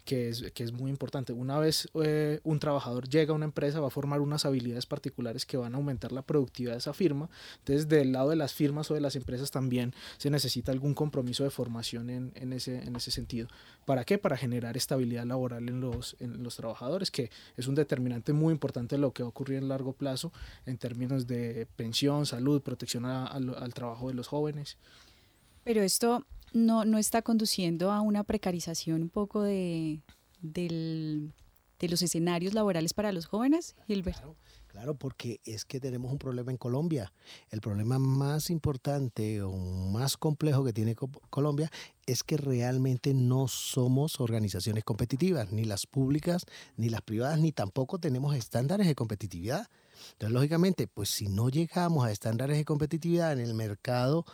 [0.06, 1.34] que es, que es muy importante.
[1.34, 5.44] Una vez eh, un trabajador llega a una empresa, va a formar unas habilidades particulares
[5.44, 7.28] que van a aumentar la productividad de esa firma.
[7.58, 11.44] Entonces, del lado de las firmas o de las empresas también se necesita algún compromiso
[11.44, 13.48] de formación en, en, ese, en ese sentido.
[13.84, 14.18] ¿Para qué?
[14.18, 18.96] Para generar estabilidad laboral en los, en los trabajadores, que es un determinante muy importante
[18.96, 20.32] de lo que va a ocurrir en largo plazo
[20.64, 24.76] en términos de pensión, salud, protección al trabajo de los jóvenes.
[25.64, 30.00] Pero esto no, no está conduciendo a una precarización un poco de,
[30.40, 34.18] de los escenarios laborales para los jóvenes, Gilbert.
[34.18, 34.36] Claro,
[34.98, 37.12] porque es que tenemos un problema en Colombia.
[37.50, 40.94] El problema más importante o más complejo que tiene
[41.30, 41.70] Colombia
[42.06, 46.44] es que realmente no somos organizaciones competitivas, ni las públicas,
[46.76, 49.68] ni las privadas, ni tampoco tenemos estándares de competitividad.
[50.12, 54.24] Entonces, lógicamente, pues si no llegamos a estándares de competitividad en el mercado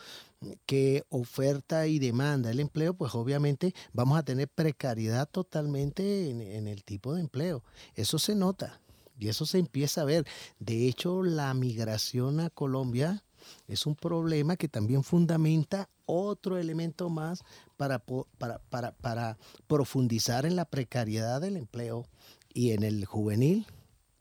[0.67, 6.83] que oferta y demanda el empleo, pues obviamente vamos a tener precariedad totalmente en, el
[6.85, 7.63] tipo de empleo.
[7.95, 8.81] Eso se nota
[9.19, 10.27] y eso se empieza a ver.
[10.59, 13.25] De hecho, la migración a Colombia
[13.69, 17.43] es un problema que también fundamenta otro elemento más
[17.77, 18.01] para,
[18.39, 22.07] para, para, para profundizar en la precariedad del empleo
[22.53, 23.67] y en el juvenil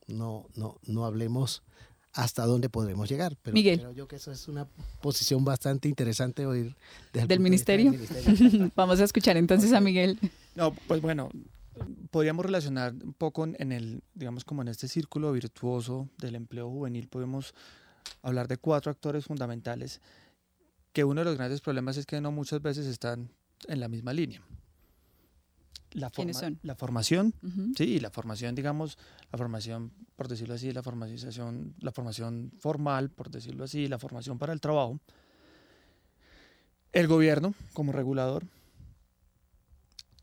[0.08, 1.63] no, no, no hablemos
[2.13, 3.38] hasta dónde podremos llegar.
[3.41, 3.80] Pero Miguel.
[3.80, 4.67] creo yo que eso es una
[5.01, 6.75] posición bastante interesante oír
[7.13, 7.93] del ministerio.
[8.75, 10.19] Vamos a escuchar entonces a Miguel.
[10.56, 11.30] No, pues bueno,
[12.10, 17.07] podríamos relacionar un poco en el, digamos, como en este círculo virtuoso del empleo juvenil,
[17.07, 17.53] podemos
[18.21, 20.01] hablar de cuatro actores fundamentales,
[20.93, 23.29] que uno de los grandes problemas es que no muchas veces están
[23.67, 24.41] en la misma línea.
[25.93, 26.31] La, forma,
[26.63, 27.34] la formación,
[27.75, 28.97] sí, la formación, digamos,
[29.29, 34.38] la formación, por decirlo así, la formación, la formación formal, por decirlo así, la formación
[34.38, 35.01] para el trabajo,
[36.93, 38.45] el gobierno como regulador,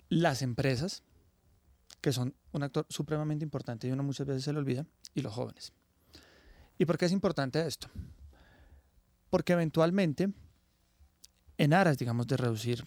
[0.08, 1.02] las empresas,
[2.00, 5.32] que son un actor supremamente importante y uno muchas veces se le olvida, y los
[5.32, 5.72] jóvenes.
[6.78, 7.88] ¿Y por qué es importante esto?
[9.30, 10.32] Porque eventualmente,
[11.58, 12.86] en aras, digamos, de reducir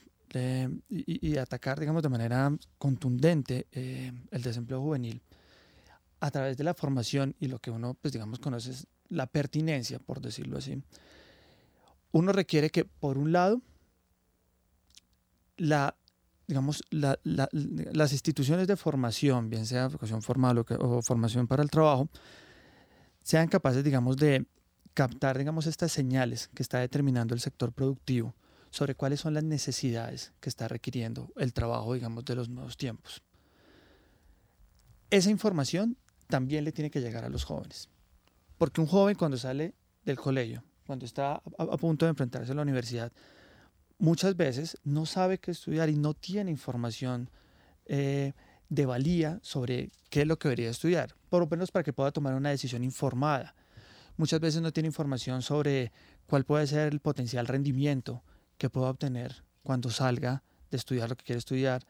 [0.89, 5.21] y, atacar, digamos, de manera contundente eh, el desempleo juvenil
[6.21, 10.00] a través de la formación y lo que uno, pues, digamos, conoce es la pertinencia,
[10.00, 10.82] por decirlo así.
[12.12, 13.62] Uno requiere que, por un lado,
[15.58, 15.95] la,
[16.52, 22.10] digamos, las instituciones de formación, bien sea educación formal o, formación para el trabajo,
[23.24, 24.46] sean capaces, digamos, de
[24.94, 28.36] captar, digamos, estas señales que está determinando el sector productivo
[28.70, 33.22] sobre cuáles son las necesidades que está requiriendo el trabajo, digamos, de los nuevos tiempos.
[35.10, 35.96] Esa información
[36.28, 37.88] también le tiene que llegar a los jóvenes,
[38.58, 42.64] porque un joven cuando sale del colegio, cuando está a, punto de enfrentarse a la
[42.64, 43.14] universidad,
[44.02, 47.30] muchas veces no sabe qué estudiar y no tiene información
[47.86, 48.34] eh,
[48.68, 52.12] de valía sobre qué es lo que debería estudiar, por lo menos para que pueda
[52.12, 53.54] tomar una decisión informada.
[54.18, 55.92] Muchas veces no tiene información sobre
[56.26, 58.24] cuál puede ser el potencial rendimiento
[58.58, 61.86] que pueda obtener cuando salga de estudiar lo que quiere estudiar,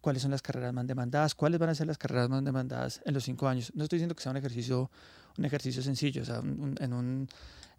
[0.00, 3.12] cuáles son las carreras más demandadas, cuáles van a ser las carreras más demandadas en
[3.12, 3.72] los cinco años.
[3.74, 4.88] No estoy diciendo que sea un ejercicio,
[5.36, 7.28] un ejercicio sencillo, o sea, en, un,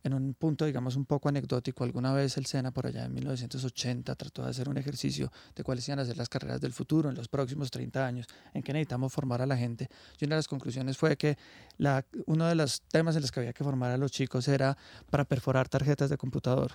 [0.03, 4.15] en un punto, digamos, un poco anecdótico, alguna vez el SENA por allá en 1980
[4.15, 7.15] trató de hacer un ejercicio de cuáles iban a ser las carreras del futuro en
[7.15, 9.89] los próximos 30 años, en que necesitamos formar a la gente.
[10.19, 11.37] Y una de las conclusiones fue que
[12.25, 14.77] uno de los temas en los que había que formar a los chicos era
[15.09, 16.73] para perforar tarjetas de computador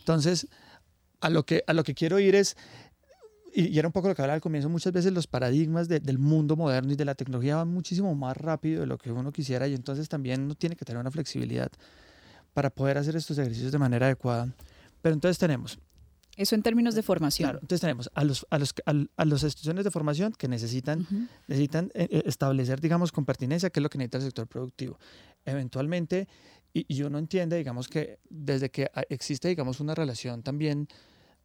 [0.00, 0.48] entonces,
[1.20, 2.56] a lo que, a lo que quiero ir es,
[3.54, 6.56] y, era un poco lo que hablaba al comienzo, muchas veces los paradigmas del mundo
[6.56, 9.74] moderno y de la tecnología van muchísimo más rápido de lo que uno quisiera y
[9.74, 11.70] entonces también uno tiene que tener una flexibilidad
[12.60, 14.52] para poder hacer estos ejercicios de manera adecuada.
[15.00, 15.78] Pero entonces tenemos...
[16.36, 17.46] Eso en términos de formación.
[17.46, 21.06] Claro, entonces tenemos a los, a los, a, las instituciones de formación que necesitan,
[21.48, 24.98] necesitan eh, eh, establecer, digamos, con pertinencia qué es lo que necesita el sector productivo.
[25.46, 26.28] Eventualmente
[26.74, 30.86] y, uno entiende, digamos, que desde que existe, digamos, una relación también,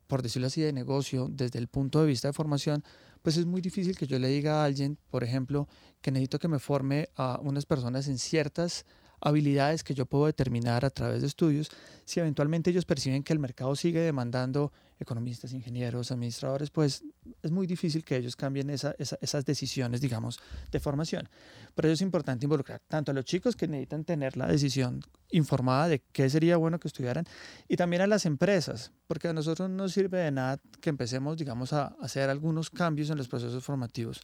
[0.08, 2.84] por decirlo así, de negocio, desde el punto de vista de formación,
[3.22, 5.70] pues es muy difícil que yo le diga a alguien, por ejemplo,
[6.02, 8.86] que necesito que me forme a unas personas en ciertas
[9.22, 11.70] habilidades que yo puedo determinar a través de estudios,
[12.06, 17.04] si eventualmente ellos perciben que el mercado sigue demandando economistas, ingenieros, administradores, pues
[17.42, 20.40] es muy difícil que ellos cambien esas decisiones, digamos,
[20.72, 21.28] de formación.
[21.74, 25.02] Por eso es importante involucrar tanto a los chicos que necesitan tener la decisión
[25.32, 27.26] informada de qué sería bueno que estudiaran
[27.68, 31.74] y también a las empresas, porque a nosotros no sirve de nada que empecemos, digamos,
[31.74, 34.22] a hacer algunos cambios en los procesos formativos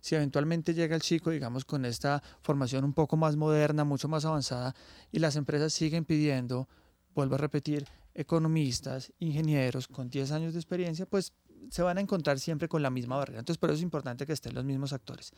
[0.00, 4.24] si eventualmente llega el chico, digamos, con esta formación un poco más moderna, mucho más
[4.24, 4.74] avanzada,
[5.12, 6.68] y las empresas siguen pidiendo,
[7.14, 11.32] vuelvo a repetir, economistas, ingenieros con 10 años de experiencia, pues
[11.70, 13.40] se van a encontrar siempre con la misma barrera.
[13.40, 15.32] Entonces, por eso es importante que estén los mismos actores.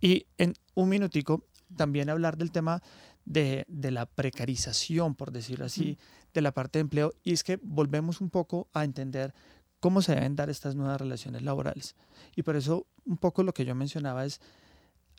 [0.00, 2.82] Y en un minutico, también hablar del tema
[3.24, 5.98] de, de la precarización, por decirlo así,
[6.34, 7.12] de la parte de empleo.
[7.22, 9.32] Y es que volvemos un poco a entender
[9.82, 11.96] cómo se deben dar estas nuevas relaciones laborales.
[12.36, 14.40] Y por eso un poco lo que yo mencionaba es,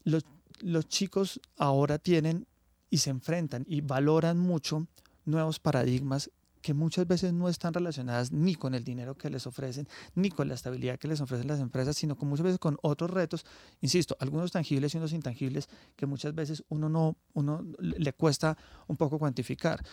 [0.05, 0.25] los,
[0.61, 2.47] los chicos ahora tienen
[2.89, 4.87] y se enfrentan y valoran mucho
[5.25, 6.31] nuevos paradigmas
[6.63, 10.47] que muchas veces no están relacionadas ni con el dinero que les ofrecen, ni con
[10.47, 13.45] la estabilidad que les ofrecen las empresas, sino con muchas veces con otros retos,
[13.81, 18.95] insisto, algunos tangibles y unos intangibles que muchas veces uno no, uno le cuesta un
[18.95, 19.83] poco cuantificar.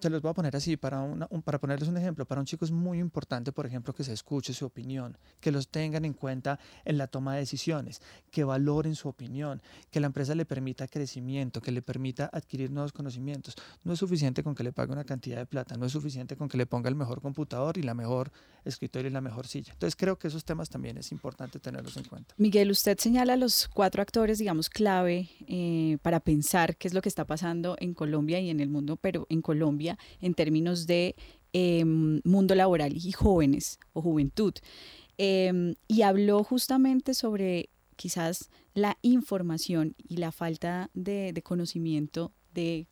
[0.00, 2.64] Se los voy a poner así, para, una, para ponerles un ejemplo, para un chico
[2.64, 6.58] es muy importante, por ejemplo, que se escuche su opinión, que los tengan en cuenta
[6.86, 11.60] en la toma de decisiones, que valoren su opinión, que la empresa le permita crecimiento,
[11.60, 13.54] que le permita adquirir nuevos conocimientos.
[13.84, 16.48] No es suficiente con que le pague una cantidad de plata, no es suficiente con
[16.48, 18.30] que le ponga el mejor computador y la mejor
[18.64, 19.72] escritorio y la mejor silla.
[19.72, 22.34] Entonces creo que esos temas también es importante tenerlos en cuenta.
[22.36, 27.08] Miguel, usted señala los cuatro actores, digamos, clave eh, para pensar qué es lo que
[27.08, 31.16] está pasando en Colombia y en el mundo, pero en Colombia en términos de
[31.52, 34.54] em, mundo laboral y jóvenes o juventud.
[35.16, 42.86] Em, y habló justamente sobre quizás la información y la falta de, de conocimiento de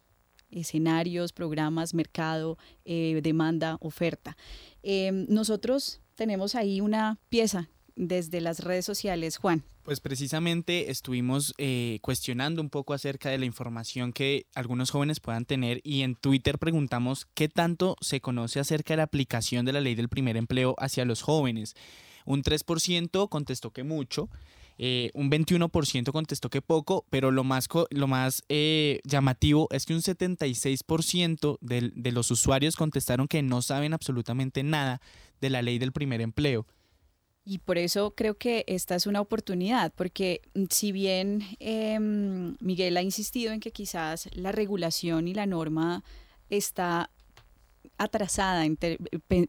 [0.51, 4.37] escenarios, programas, mercado, eh, demanda, oferta.
[4.83, 9.65] Em, nosotros tenemos ahí una pieza desde las redes sociales, Juan.
[9.83, 15.45] Pues precisamente estuvimos eh, cuestionando un poco acerca de la información que algunos jóvenes puedan
[15.45, 19.81] tener y en Twitter preguntamos qué tanto se conoce acerca de la aplicación de la
[19.81, 21.75] ley del primer empleo hacia los jóvenes.
[22.25, 24.29] Un 3% contestó que mucho,
[24.79, 29.95] eh, un 21% contestó que poco, pero lo más, lo más eh, llamativo es que
[29.95, 35.01] un 76% de, de los usuarios contestaron que no saben absolutamente nada
[35.41, 36.67] de la ley del primer empleo.
[37.49, 42.97] Y por eso creo que esta es una oportunidad, porque mm, si bien em, Miguel
[42.97, 46.03] ha insistido en que quizás la regulación y la norma
[46.51, 47.11] está
[47.99, 48.65] atrasada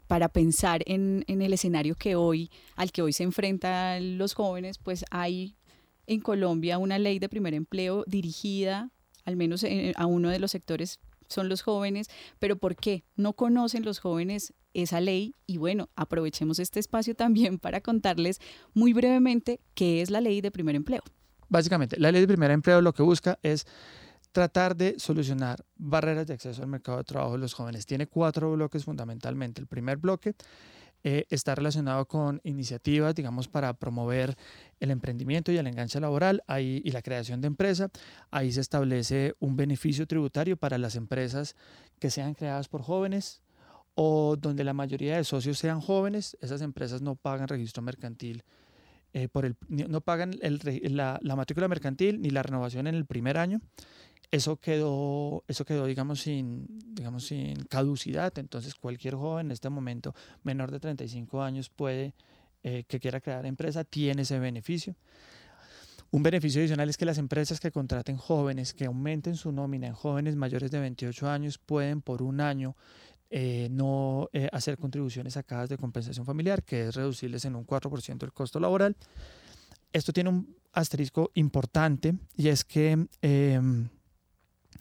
[0.08, 5.06] para pensar en, el escenario que hoy, al que hoy se enfrentan los jóvenes, pues
[5.12, 5.56] hay
[6.06, 8.92] en Colombia una ley de primer empleo dirigida
[9.28, 13.84] al menos a uno de los sectores son los jóvenes, pero ¿por qué no conocen
[13.84, 15.36] los jóvenes esa ley?
[15.46, 18.40] Y bueno, aprovechemos este espacio también para contarles
[18.74, 21.02] muy brevemente qué es la ley de primer empleo.
[21.50, 23.66] Básicamente, la ley de primer empleo lo que busca es
[24.32, 27.86] tratar de solucionar barreras de acceso al mercado de trabajo de los jóvenes.
[27.86, 29.62] Tiene cuatro bloques fundamentalmente.
[29.62, 30.36] El primer bloque
[31.04, 34.36] eh, está relacionado con iniciativas, digamos, para promover
[34.80, 37.90] el emprendimiento y el enganche laboral ahí, y la creación de empresa.
[38.32, 41.56] Ahí se establece un beneficio tributario para las empresas
[42.00, 43.42] que sean creadas por jóvenes
[43.96, 46.36] o donde la mayoría de socios sean jóvenes.
[46.42, 48.44] Esas empresas no pagan registro mercantil.
[49.14, 53.38] Eh, por el, no pagan la, la matrícula mercantil ni la renovación en el primer
[53.38, 53.62] año
[54.32, 58.38] eso quedó, eso quedó digamos, sin, digamos, sin caducidad.
[58.38, 60.14] Entonces, cualquier joven en este momento
[60.44, 62.14] menor de 35 años puede,
[62.64, 64.96] eh, que quiera crear empresa, tiene ese beneficio.
[66.10, 69.94] Un beneficio adicional es que las empresas que contraten jóvenes, que aumenten su nómina en
[69.94, 72.76] jóvenes mayores de 28 años, pueden por un año
[73.30, 78.24] eh, no eh, hacer contribuciones sacadas de compensación familiar, que es reducirles en un 4%
[78.24, 78.96] el costo laboral.
[79.92, 83.90] Esto tiene un asterisco importante y es que em,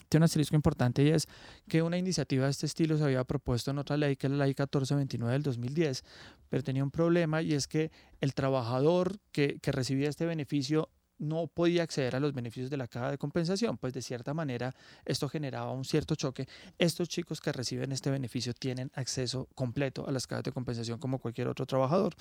[0.08, 1.26] tiene un asterisco importante y es
[1.68, 4.44] que una iniciativa de este estilo se había propuesto en otra ley, que es la
[4.44, 6.04] ley 1429 del 2010,
[6.48, 11.46] pero tenía un problema y es que el trabajador que, que recibía este beneficio no
[11.46, 15.28] podía acceder a los beneficios de la caja de compensación, pues de cierta manera esto
[15.28, 16.46] generaba un cierto choque.
[16.78, 21.18] Estos chicos que reciben este beneficio tienen acceso completo a las cajas de compensación como
[21.18, 22.14] cualquier otro trabajador.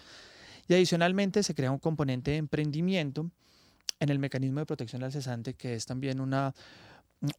[0.67, 3.29] Y adicionalmente se crea un componente de emprendimiento
[3.99, 6.53] en el mecanismo de protección al cesante, que es también una,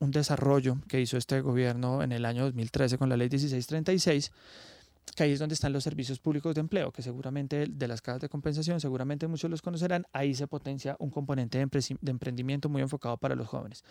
[0.00, 4.32] un desarrollo que hizo este gobierno en el año 2013 con la ley 1636,
[5.14, 8.20] que ahí es donde están los servicios públicos de empleo, que seguramente de las casas
[8.20, 13.16] de compensación, seguramente muchos los conocerán, ahí se potencia un componente de, emprendimiento muy enfocado
[13.16, 13.84] para los jóvenes.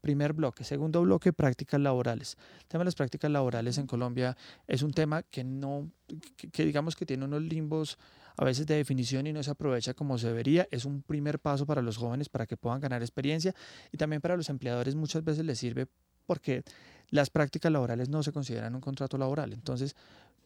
[0.00, 0.64] primer bloque.
[0.64, 2.36] Segundo bloque, prácticas laborales.
[2.62, 5.92] El tema de las prácticas laborales en Colombia es un tema que no,
[6.36, 7.98] que, digamos que tiene unos limbos
[8.36, 10.66] a veces de definición y no se aprovecha como se debería.
[10.72, 13.54] Es un primer paso para los jóvenes para que puedan ganar experiencia
[13.92, 15.86] y también para los empleadores muchas veces les sirve
[16.32, 16.62] porque
[17.10, 19.52] las prácticas laborales no se consideran un contrato laboral.
[19.52, 19.94] Entonces,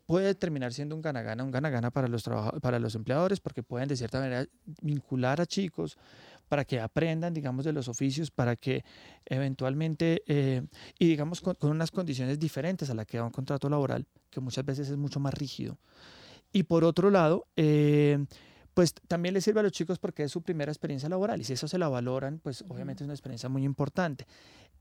[0.05, 2.25] puede terminar siendo un gana-gana, un gana-gana para los,
[2.61, 4.45] para los empleadores, porque pueden de cierta manera
[4.83, 5.97] vincular a chicos
[6.49, 8.85] para que aprendan, digamos, de los oficios, para que
[9.27, 10.67] eventualmente, eh,
[10.99, 14.65] y digamos, con, unas condiciones diferentes a la que da un contrato laboral, que muchas
[14.65, 15.79] veces es mucho más rígido.
[16.53, 18.27] Y por otro lado, eh,
[18.77, 21.55] pues también les sirve a los chicos porque es su primera experiencia laboral y si
[21.55, 24.27] eso se la valoran, pues obviamente es una experiencia muy importante.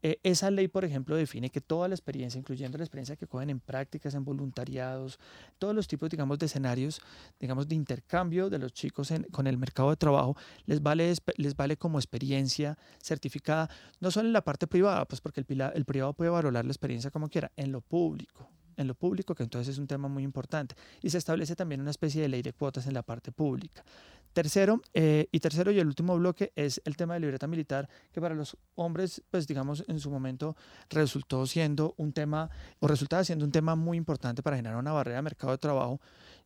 [0.01, 3.49] Eh, esa ley, por ejemplo, define que toda la experiencia, incluyendo la experiencia que cogen
[3.49, 5.19] en prácticas, en voluntariados,
[5.57, 7.01] todos los tipos, digamos, de escenarios,
[7.39, 10.35] digamos, de intercambio de los chicos con el mercado de trabajo,
[10.65, 13.69] les vale, les vale como experiencia certificada,
[13.99, 17.11] no solo en la parte privada, pues porque el, el privado puede valorar la experiencia
[17.11, 20.76] como quiera, en lo público en lo público, que entonces es un tema muy importante.
[21.01, 23.84] Y se establece también una especie de ley de cuotas en la parte pública.
[24.36, 28.19] Tercero, eh, y tercero y el último bloque es el tema de libreta militar, que
[28.19, 30.57] para los hombres, pues digamos, en su momento
[30.89, 32.49] resultó siendo un tema,
[32.82, 36.01] o resultaba siendo un tema muy importante para generar una barrera de mercado de trabajo.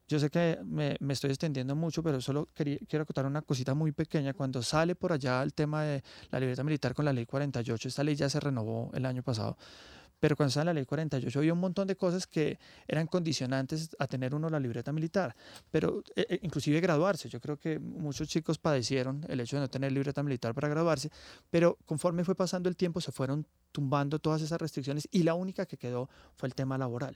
[0.08, 3.74] Yo sé que me, me estoy extendiendo mucho, pero solo quería, quiero contar una cosita
[3.74, 4.36] muy pequeña.
[4.36, 8.04] Cuando sale por allá el tema de la libreta militar con la ley 48, esta
[8.04, 9.58] ley ya se renovó el año pasado
[10.20, 13.96] pero cuando estaba en la ley 48 había un montón de cosas que eran condicionantes
[14.00, 15.36] a tener uno la libreta militar,
[15.72, 17.30] pero eh, eh, inclusive graduarse.
[17.30, 21.10] Yo creo que muchos chicos padecieron el hecho de no tener libreta militar para graduarse,
[21.50, 25.66] pero conforme fue pasando el tiempo se fueron tumbando todas esas restricciones y la única
[25.66, 27.16] que quedó fue el tema laboral.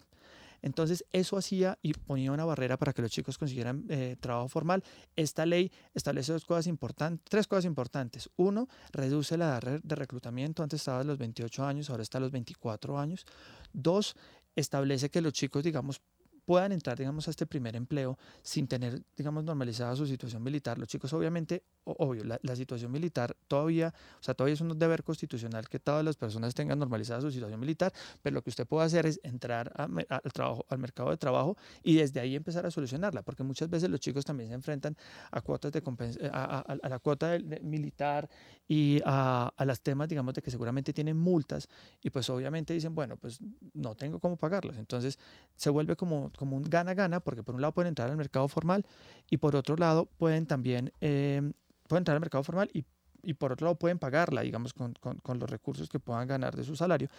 [0.63, 4.83] Entonces, eso hacía y ponía una barrera para que los chicos consiguieran eh, trabajo formal.
[5.15, 8.29] Esta ley establece dos cosas importantes, tres cosas importantes.
[8.37, 10.63] Uno, reduce la edad de reclutamiento.
[10.63, 13.25] Antes estaba a los 28 años, ahora está a los 24 años.
[13.73, 14.15] Dos,
[14.55, 16.01] establece que los chicos, digamos,
[16.45, 20.77] puedan entrar, digamos, a este primer empleo sin tener, digamos, normalizada su situación militar.
[20.77, 25.67] Los chicos, obviamente, obvio, la, situación militar todavía, o sea, todavía es un deber constitucional
[25.67, 27.91] que todas las personas tengan normalizada su situación militar,
[28.21, 31.95] pero lo que usted puede hacer es entrar al trabajo, al mercado de trabajo y
[31.95, 34.95] desde ahí empezar a solucionarla, porque muchas veces los chicos también se enfrentan
[35.31, 35.81] a cuotas de
[36.31, 38.29] a, a, la cuota militar
[38.67, 41.67] y a, a las temas, digamos, de que seguramente tienen multas
[42.01, 43.39] y pues obviamente dicen, bueno, pues
[43.73, 44.77] no tengo cómo pagarlas.
[44.77, 45.17] Entonces
[45.55, 48.85] se vuelve como como un gana-gana, porque por un lado pueden entrar al mercado formal
[49.29, 51.53] y por otro lado pueden también em,
[51.87, 52.85] pueden entrar al mercado formal y,
[53.23, 56.55] y, por otro lado pueden pagarla, digamos, con, con, con, los recursos que puedan ganar
[56.55, 57.09] de su salario.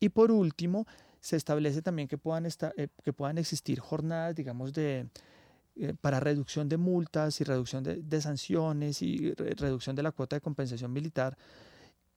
[0.00, 0.86] Y por último,
[1.20, 5.08] se establece también que puedan, estar, eh, que puedan existir jornadas, digamos, de,
[5.76, 10.36] eh, para reducción de multas y reducción de, de sanciones y reducción de la cuota
[10.36, 11.36] de compensación militar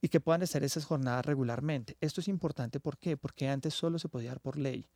[0.00, 1.96] y que puedan hacer esas jornadas regularmente.
[2.00, 3.16] Esto es importante, ¿por qué?
[3.16, 4.88] Porque antes solo se podía dar por ley.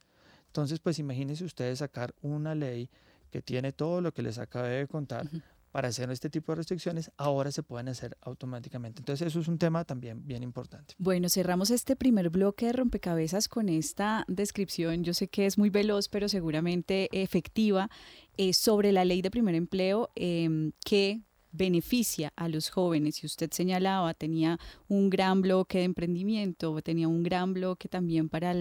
[0.57, 2.89] Entonces, pues imagínense ustedes sacar una ley
[3.31, 5.29] que tiene todo lo que les acabé de contar.
[5.71, 9.03] Para hacer este tipo de restricciones, ahora se pueden hacer automáticamente.
[9.03, 10.95] Entonces, eso es un tema también bien importante.
[10.97, 15.05] Bueno, cerramos este primer bloque de rompecabezas con esta descripción.
[15.05, 17.91] Yo sé que es muy veloz, pero seguramente efectiva,
[18.39, 21.21] eh, sobre la ley de primer empleo eh, que
[21.57, 23.17] beneficia a los jóvenes.
[23.17, 28.55] Si usted señalaba, tenía un gran bloque de emprendimiento, tenía un gran bloque también para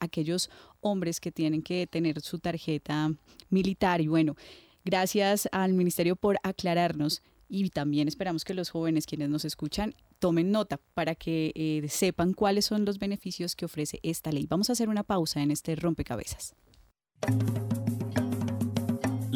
[0.00, 3.12] aquellos hombres que tienen que tener su tarjeta
[3.48, 4.00] militar.
[4.00, 4.36] Y bueno,
[4.84, 10.52] gracias al Ministerio por aclararnos y también esperamos que los jóvenes quienes nos escuchan tomen
[10.52, 14.46] nota para que eh, sepan cuáles son los beneficios que ofrece esta ley.
[14.46, 16.54] Vamos a hacer una pausa en este rompecabezas.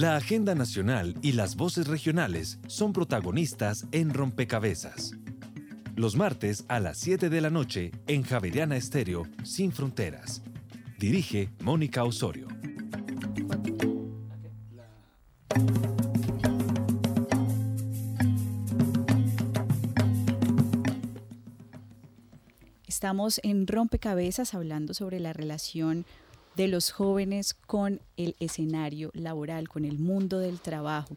[0.05, 5.13] La agenda nacional y las voces regionales son protagonistas en Rompecabezas.
[5.97, 10.43] Los martes a las 7 de la noche en Javeriana Estéreo, Sin Fronteras.
[10.99, 12.49] Dirige Mónica Osorio.
[22.87, 26.05] Estamos en Rompecabezas hablando sobre la relación
[26.57, 31.17] de los jóvenes con el escenario laboral, con el mundo del trabajo.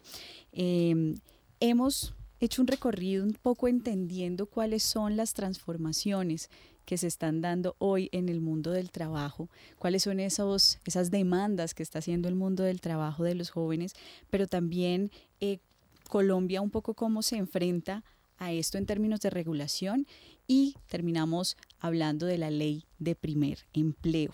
[0.52, 1.16] Em,
[1.60, 6.50] hemos hecho un recorrido un poco entendiendo cuáles son las transformaciones
[6.86, 10.80] que se están dando hoy en el mundo del trabajo, cuáles son esas
[11.12, 13.94] demandas que está haciendo el mundo del trabajo de los jóvenes,
[14.30, 15.12] pero también
[15.42, 15.60] eh,
[16.08, 18.06] Colombia un poco cómo se enfrenta
[18.38, 20.08] a esto en términos de regulación
[20.48, 24.32] y terminamos hablando de la ley de primer empleo.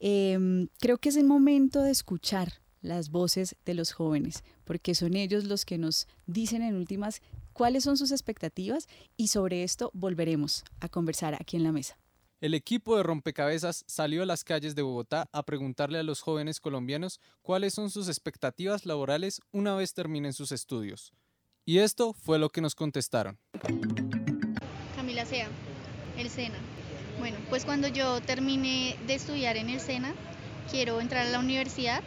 [0.00, 5.14] Em, creo que es el momento de escuchar las voces de los jóvenes, porque son
[5.14, 7.20] ellos los que nos dicen en últimas
[7.52, 8.88] cuáles son sus expectativas
[9.18, 11.98] y sobre esto volveremos a conversar aquí en la mesa.
[12.40, 16.58] El equipo de rompecabezas salió a las calles de Bogotá a preguntarle a los jóvenes
[16.58, 21.12] colombianos cuáles son sus expectativas laborales una vez terminen sus estudios.
[21.66, 23.38] Y esto fue lo que nos contestaron.
[24.96, 25.48] Camila Sea,
[26.16, 26.56] el SENA.
[27.18, 30.14] Bueno, pues cuando yo termine de estudiar en el SENA,
[30.70, 32.02] quiero entrar a la universidad,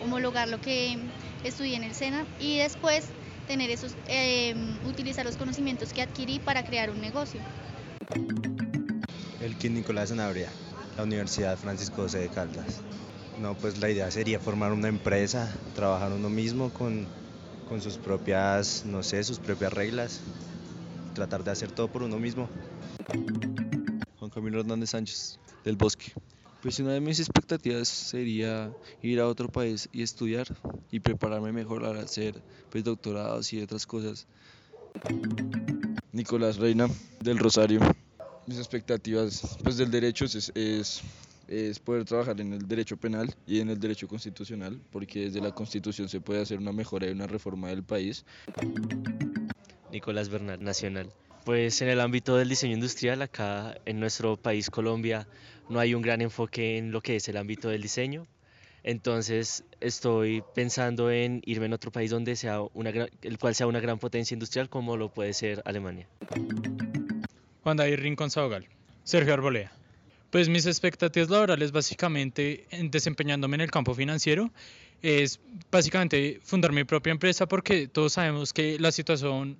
[0.00, 0.98] homologar lo que
[1.44, 3.04] estudié en el SENA y después
[3.46, 4.54] tener esos, eh,
[4.86, 7.40] utilizar los conocimientos que adquirí para crear un negocio.
[9.40, 10.50] El Kid Nicolás Sanabria,
[10.96, 12.82] la Universidad Francisco José de Caldas.
[13.40, 17.06] No, pues la idea sería formar una empresa, trabajar uno mismo con,
[17.68, 20.20] con sus propias, no sé, sus propias reglas,
[21.14, 22.48] tratar de hacer todo por uno mismo.
[24.28, 26.12] Juan Camilo Hernández Sánchez, del Bosque.
[26.60, 28.70] Pues una de mis expectativas sería
[29.00, 30.46] ir a otro país y estudiar
[30.90, 34.26] y prepararme mejor para hacer pues, doctorados y otras cosas.
[36.12, 36.88] Nicolás Reina,
[37.20, 37.80] del Rosario.
[38.46, 41.00] Mis expectativas pues, del derecho es, es,
[41.46, 45.52] es poder trabajar en el derecho penal y en el derecho constitucional, porque desde la
[45.52, 48.26] constitución se puede hacer una mejora y una reforma del país.
[49.90, 51.10] Nicolás Bernal, Nacional.
[51.44, 55.26] Pues en el ámbito del diseño industrial, acá en nuestro país Colombia,
[55.68, 58.26] no hay un gran enfoque en lo que es el ámbito del diseño.
[58.82, 63.80] Entonces estoy pensando en irme en otro país donde sea una el cual sea una
[63.80, 66.06] gran potencia industrial como lo puede ser Alemania.
[67.62, 68.66] Juan David Rincón Saugal,
[69.04, 69.72] Sergio Arbolea.
[70.30, 74.50] Pues mis expectativas laborales básicamente en desempeñándome en el campo financiero
[75.00, 79.56] es básicamente fundar mi propia empresa porque todos sabemos que la situación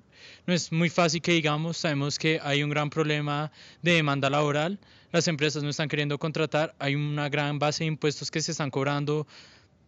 [0.47, 3.51] no es muy fácil que digamos, sabemos que hay un gran problema
[3.83, 4.79] de demanda laboral,
[5.13, 8.71] las empresas no están queriendo contratar, hay una gran base de impuestos que se están
[8.71, 9.27] cobrando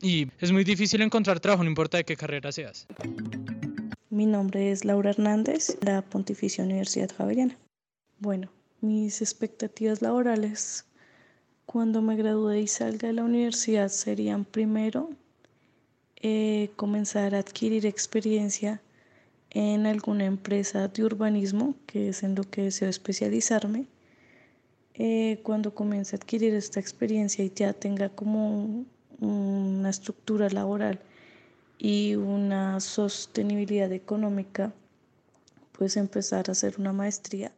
[0.00, 2.86] y es muy difícil encontrar trabajo, no importa de qué carrera seas.
[4.08, 7.56] Mi nombre es Laura Hernández, la Pontificia Universidad Javeriana.
[8.18, 8.50] Bueno,
[8.80, 10.86] mis expectativas laborales
[11.66, 15.10] cuando me gradúe y salga de la universidad serían primero
[16.16, 18.82] eh, comenzar a adquirir experiencia
[19.50, 23.86] en alguna empresa de urbanismo, que es en lo que deseo especializarme.
[24.94, 28.84] Eh, cuando comience a adquirir esta experiencia y ya tenga como
[29.20, 31.00] una estructura laboral
[31.78, 34.72] y una sostenibilidad económica,
[35.72, 37.52] pues empezar a hacer una maestría.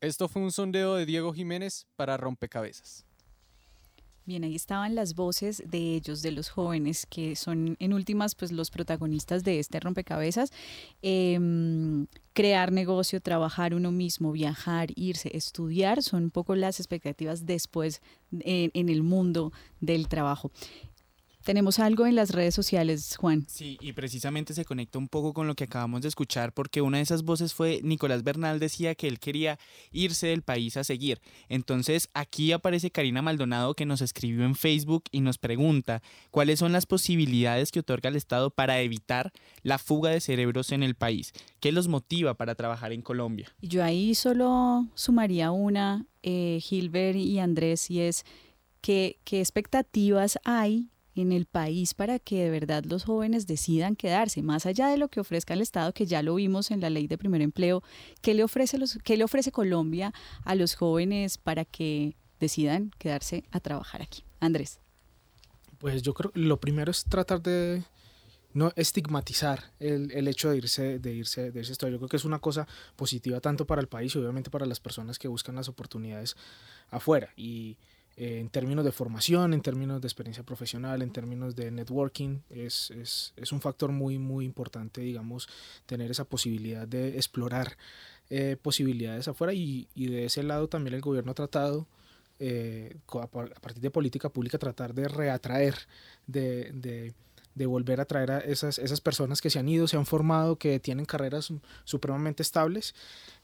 [0.00, 3.04] Esto fue un sondeo de Diego Jiménez para Rompecabezas.
[4.24, 8.52] Bien, ahí estaban las voces de ellos, de los jóvenes, que son en últimas pues
[8.52, 10.52] los protagonistas de este rompecabezas.
[11.02, 18.00] Em, crear negocio, trabajar uno mismo, viajar, irse, estudiar, son un poco las expectativas después
[18.30, 20.50] en el mundo del trabajo.
[21.44, 23.46] Tenemos algo en las redes sociales, Juan.
[23.48, 26.98] Sí, y precisamente se conecta un poco con lo que acabamos de escuchar, porque una
[26.98, 29.58] de esas voces fue Nicolás Bernal decía que él quería
[29.90, 31.20] irse del país a seguir.
[31.48, 36.72] Entonces aquí aparece Karina Maldonado que nos escribió en Facebook y nos pregunta cuáles son
[36.72, 39.32] las posibilidades que otorga el Estado para evitar
[39.62, 41.32] la fuga de cerebros en el país.
[41.60, 43.50] ¿Qué los motiva para trabajar en Colombia?
[43.62, 48.24] Yo ahí solo sumaría una, eh, Gilbert y Andrés, y es
[48.80, 54.42] que, qué expectativas hay en el país para que de verdad los jóvenes decidan quedarse,
[54.42, 57.06] más allá de lo que ofrezca el Estado, que ya lo vimos en la ley
[57.06, 57.82] de primer empleo,
[58.20, 60.12] ¿qué le ofrece, los, qué le ofrece Colombia
[60.44, 64.24] a los jóvenes para que decidan quedarse a trabajar aquí?
[64.40, 64.80] Andrés.
[65.78, 67.84] Pues yo creo que lo primero es tratar de
[68.52, 71.62] no estigmatizar el, el, hecho de irse, de irse, de.
[71.62, 72.66] Yo creo que es una cosa
[72.96, 76.36] positiva tanto para el país y obviamente para las personas que buscan las oportunidades
[76.90, 77.30] afuera.
[77.36, 77.78] Y
[78.20, 82.90] eh, en términos de formación, en términos de experiencia profesional, en términos de networking, es,
[82.90, 85.48] es, es un factor muy, muy importante, digamos,
[85.86, 87.78] tener esa posibilidad de explorar
[88.28, 91.86] eh, posibilidades afuera y, y, de ese lado también el gobierno ha tratado,
[92.38, 95.76] eh, a partir de política pública, tratar de reatraer,
[96.26, 97.14] de, de
[97.54, 100.56] de volver a traer a esas, esas personas que se han ido, se han formado,
[100.56, 101.52] que tienen carreras
[101.84, 102.94] supremamente estables.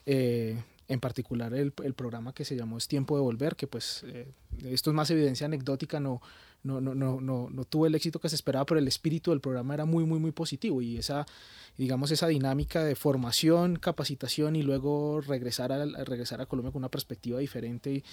[0.06, 4.04] Eh, en particular el, el, programa que se llamó Es Tiempo de Volver, que pues
[4.06, 4.28] eh,
[4.64, 6.20] esto es más evidencia anecdótica, no,
[6.62, 9.40] no, no, no, no, no tuvo el éxito que se esperaba, pero el espíritu del
[9.40, 11.26] programa era muy, muy, muy positivo y esa,
[11.76, 16.90] digamos, esa dinámica de formación, capacitación y luego regresar a, regresar a Colombia con una
[16.90, 18.04] perspectiva diferente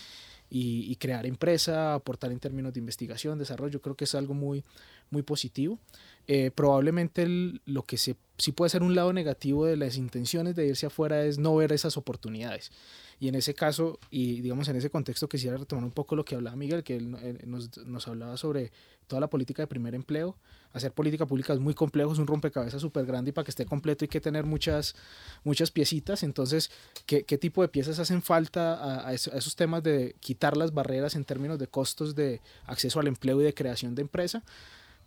[0.50, 4.64] y, y, crear empresa, aportar en términos de investigación, desarrollo, creo que es algo muy,
[5.10, 5.80] muy positivo.
[6.28, 7.28] Eh, probablemente
[7.66, 11.26] lo que se, sí puede ser un lado negativo de las intenciones de irse afuera
[11.26, 12.72] es no ver esas oportunidades.
[13.20, 16.36] Y en ese caso, y digamos en ese contexto, quisiera retomar un poco lo que
[16.36, 17.12] hablaba Miguel, que él,
[17.46, 18.72] nos, nos, hablaba sobre
[19.08, 20.36] toda la política de primer empleo.
[20.74, 23.66] Hacer política pública es muy complejo, es un rompecabezas súper grande y para que esté
[23.66, 24.96] completo hay que tener muchas,
[25.44, 26.24] muchas piecitas.
[26.24, 26.72] Entonces,
[27.06, 31.16] ¿qué, qué tipo de piezas hacen falta a, a, esos temas de quitar las barreras
[31.16, 34.44] en términos de costos de acceso al empleo y de creación de empresa?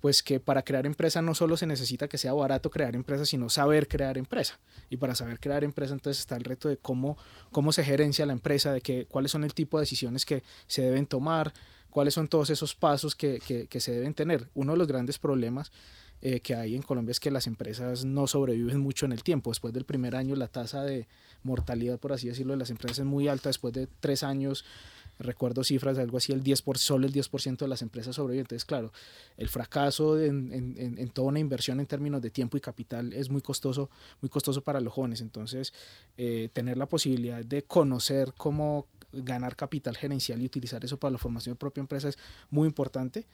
[0.00, 3.48] Pues que para crear empresa no solo se necesita que sea barato crear empresa, sino
[3.48, 4.58] saber crear empresa.
[4.90, 7.16] Y para saber crear empresa entonces está el reto de cómo,
[7.50, 10.82] cómo se gerencia la empresa, de que, cuáles son el tipo de decisiones que se
[10.82, 11.52] deben tomar,
[11.90, 13.40] cuáles son todos esos pasos que,
[13.70, 14.48] que, se deben tener.
[14.54, 15.72] Uno de los grandes problemas
[16.20, 19.50] eh, que hay en Colombia es que las empresas no sobreviven mucho en el tiempo.
[19.50, 21.08] Después del primer año la tasa de
[21.42, 23.48] mortalidad, por así decirlo, de las empresas es muy alta.
[23.48, 24.64] Después de tres años
[25.18, 28.44] recuerdo cifras de algo así, el 10%, por, solo el 10% de las empresas sobreviven.
[28.44, 28.92] Entonces, claro,
[29.36, 33.30] el fracaso en, en, en, toda una inversión en términos de tiempo y capital es
[33.30, 33.90] muy costoso,
[34.20, 35.20] muy costoso para los jóvenes.
[35.20, 35.72] Entonces,
[36.16, 41.18] eh, tener la posibilidad de conocer cómo ganar capital gerencial y utilizar eso para la
[41.18, 42.18] formación de propia empresa es
[42.50, 43.26] muy importante.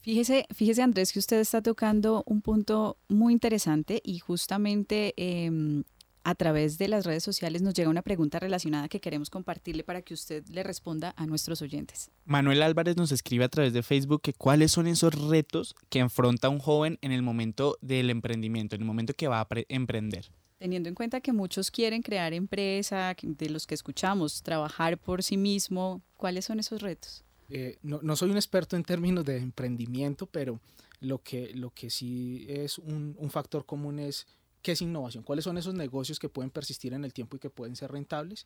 [0.00, 5.82] Fíjese, fíjese Andrés que usted está tocando un punto muy interesante y justamente eh,
[6.26, 10.02] a través de las redes sociales nos llega una pregunta relacionada que queremos compartirle para
[10.02, 12.10] que usted le responda a nuestros oyentes.
[12.24, 16.48] Manuel Álvarez nos escribe a través de Facebook que cuáles son esos retos que enfrenta
[16.48, 20.26] un joven en el momento del emprendimiento, en el momento que va a emprender.
[20.58, 25.36] Teniendo en cuenta que muchos quieren crear empresa, de los que escuchamos, trabajar por sí
[25.36, 27.24] mismo, ¿cuáles son esos retos?
[27.50, 30.58] Eh, no, no, soy un experto en términos de emprendimiento, pero
[30.98, 34.26] lo que, lo que sí es un, un factor común es
[34.66, 35.22] ¿Qué es innovación?
[35.22, 38.44] ¿Cuáles son esos negocios que pueden persistir en el tiempo y que pueden ser rentables?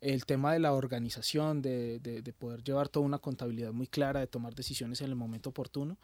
[0.00, 4.28] El tema de la organización, de, de, poder llevar toda una contabilidad muy clara, de
[4.28, 5.98] tomar decisiones en el momento oportuno.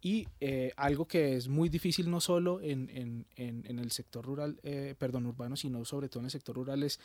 [0.00, 4.60] Y eh, algo que es muy difícil no solo en, en, en, el sector rural,
[4.62, 7.00] eh, perdón, urbano, sino sobre todo en el sector rural es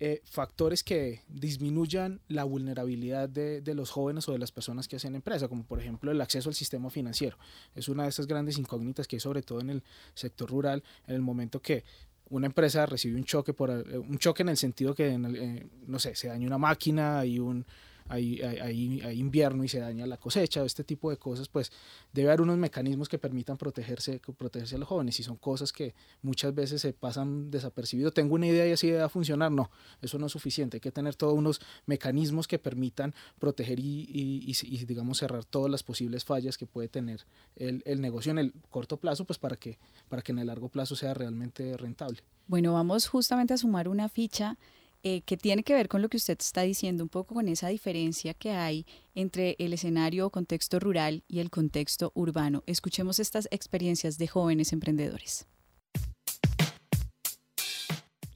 [0.00, 4.96] eh, factores que disminuyan la vulnerabilidad de, de, los jóvenes o de las personas que
[4.96, 7.38] hacen empresa, como por ejemplo el acceso al sistema financiero.
[7.74, 9.82] Es una de esas grandes incógnitas que hay sobre todo en el
[10.14, 11.84] sector rural, en el momento que
[12.32, 15.98] una empresa recibe un choque, por, eh, un choque en el sentido que, eh, no
[15.98, 17.66] sé, se daña una máquina y un
[18.12, 21.72] hay, hay, hay, invierno y se daña la cosecha, este tipo de cosas, pues
[22.12, 25.18] debe haber unos mecanismos que permitan protegerse, protegerse a los jóvenes.
[25.18, 28.12] Y son cosas que muchas veces se pasan desapercibidos.
[28.12, 29.50] Tengo una idea y así va a funcionar.
[29.50, 29.70] No,
[30.02, 30.76] eso no es suficiente.
[30.76, 35.82] Hay que tener todos unos mecanismos que permitan proteger y, y, digamos, cerrar todas las
[35.82, 37.24] posibles fallas que puede tener
[37.56, 40.68] el, el negocio en el corto plazo, pues para que, para que en el largo
[40.68, 42.18] plazo sea realmente rentable.
[42.46, 44.58] Bueno, vamos justamente a sumar una ficha
[45.04, 47.68] eh, que tiene que ver con lo que usted está diciendo, un poco con esa
[47.68, 52.62] diferencia que hay entre el escenario o contexto rural y el contexto urbano.
[52.66, 55.46] Escuchemos estas experiencias de jóvenes emprendedores.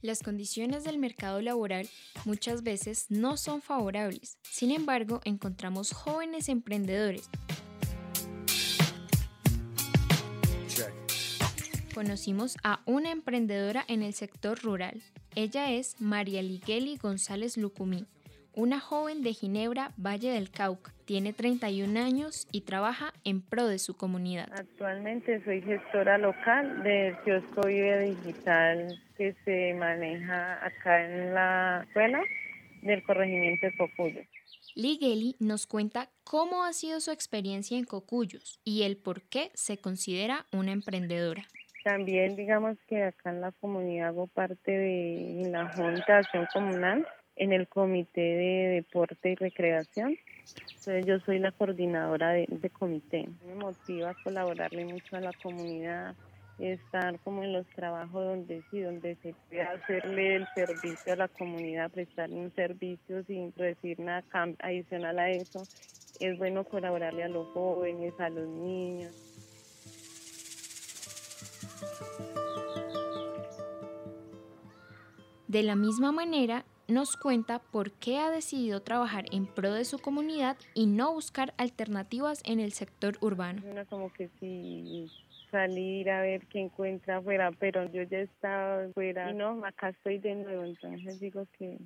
[0.01, 1.89] Las condiciones del mercado laboral
[2.25, 4.37] muchas veces no son favorables.
[4.43, 7.29] Sin embargo, encontramos jóvenes emprendedores
[11.97, 15.01] conocimos a una emprendedora en el sector rural.
[15.33, 18.05] Ella es María Ligueli González Lucumí,
[18.53, 20.93] una joven de Ginebra, Valle del Cauca.
[21.05, 24.47] Tiene 31 años y trabaja en pro de su comunidad.
[24.53, 32.21] Actualmente soy gestora local del kiosco Vive Digital que se maneja acá en la escuela
[32.83, 34.27] del corregimiento de Cocuyos.
[34.75, 39.79] Ligeli nos cuenta cómo ha sido su experiencia en Cocuyos y el por qué se
[39.79, 41.47] considera una emprendedora.
[41.87, 47.07] También digamos que acá en la comunidad hago parte de la Junta de Acción Comunal
[47.37, 50.17] en el Comité de Deporte y Recreación.
[50.79, 53.29] Entonces yo soy la coordinadora de, de comité.
[53.45, 56.13] Me motiva colaborarle mucho a la comunidad,
[56.59, 61.29] estar como en los trabajos donde sí, donde se puede hacerle el servicio a la
[61.29, 64.25] comunidad, prestarle un servicio sin recibir nada
[64.59, 65.65] adicional a eso.
[66.19, 69.36] Es bueno colaborarle a los jóvenes, a los niños.
[75.47, 79.99] De la misma manera, nos cuenta por qué ha decidido trabajar en pro de su
[79.99, 83.61] comunidad y no buscar alternativas en el sector urbano.
[83.89, 85.09] como que si
[85.51, 90.19] salir a ver qué encuentra afuera, pero yo ya estaba afuera y no, acá estoy
[90.19, 91.77] de nuevo, entonces digo que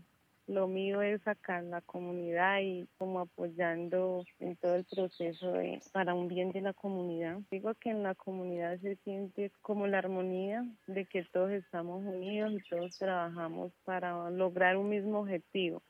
[0.51, 5.53] lo mío es acá en la comunidad y como apoyando en todo el proceso
[5.93, 7.39] para un bien de la comunidad.
[7.49, 12.51] Digo que en la comunidad se siente como la armonía de que todos estamos unidos
[12.51, 15.81] y todos trabajamos para lograr un mismo objetivo.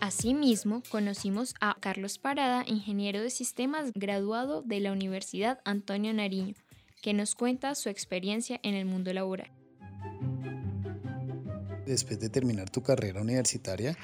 [0.00, 6.54] Asimismo, conocimos a Carlos Parada, ingeniero de sistemas graduado de la Universidad Antonio Nariño,
[7.00, 9.61] que nos cuenta su experiencia en el mundo laboral.
[11.86, 13.96] Después de terminar tu carrera universitaria,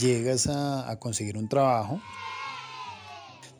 [0.00, 2.00] llegas a, a conseguir un trabajo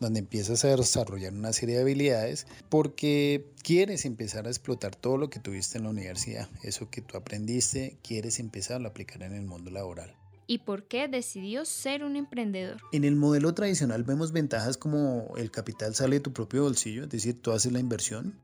[0.00, 5.30] donde empiezas a desarrollar una serie de habilidades porque quieres empezar a explotar todo lo
[5.30, 6.48] que tuviste en la universidad.
[6.62, 10.14] Eso que tú aprendiste, quieres empezarlo a aplicar en el mundo laboral.
[10.48, 12.80] ¿Y por qué decidió ser un emprendedor?
[12.92, 17.10] En el modelo tradicional vemos ventajas como el capital sale de tu propio bolsillo, es
[17.10, 18.38] decir, tú haces la inversión.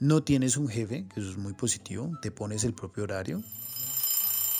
[0.00, 3.42] No tienes un jefe, que eso es muy positivo, te pones el propio horario.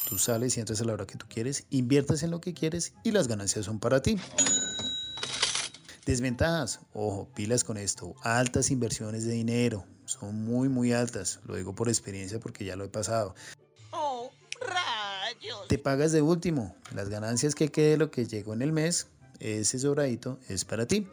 [0.07, 2.93] Tú sales y entras a la hora que tú quieres, inviertes en lo que quieres
[3.05, 4.18] y las ganancias son para ti.
[6.05, 11.74] Desventajas, ojo, pilas con esto, altas inversiones de dinero, son muy muy altas, lo digo
[11.74, 13.34] por experiencia porque ya lo he pasado.
[13.93, 14.30] ¡Oh,
[14.61, 15.68] rayos!
[15.68, 19.07] Te pagas de último, las ganancias que quede lo que llegó en el mes,
[19.38, 21.09] ese sobradito es para ti.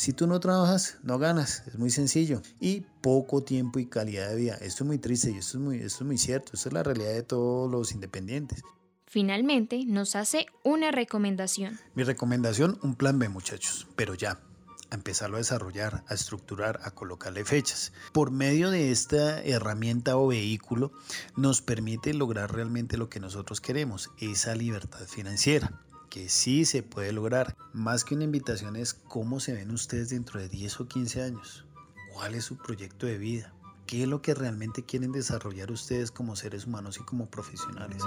[0.00, 2.40] Si tú no trabajas, no ganas, es muy sencillo.
[2.58, 4.54] Y poco tiempo y calidad de vida.
[4.54, 6.52] Esto es muy triste y esto es muy, esto es muy cierto.
[6.54, 8.62] Esto es la realidad de todos los independientes.
[9.04, 11.78] Finalmente, nos hace una recomendación.
[11.94, 14.40] Mi recomendación, un plan B muchachos, pero ya,
[14.88, 17.92] a empezarlo a desarrollar, a estructurar, a colocarle fechas.
[18.14, 20.92] Por medio de esta herramienta o vehículo
[21.36, 25.78] nos permite lograr realmente lo que nosotros queremos, esa libertad financiera,
[26.10, 27.56] que sí se puede lograr.
[27.72, 31.64] Más que una invitación es cómo se ven ustedes dentro de 10 o 15 años,
[32.12, 33.54] cuál es su proyecto de vida,
[33.86, 38.02] qué es lo que realmente quieren desarrollar ustedes como seres humanos y como profesionales.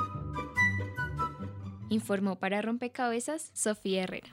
[1.89, 4.29] Informó para Rompecabezas Sofía Herrera.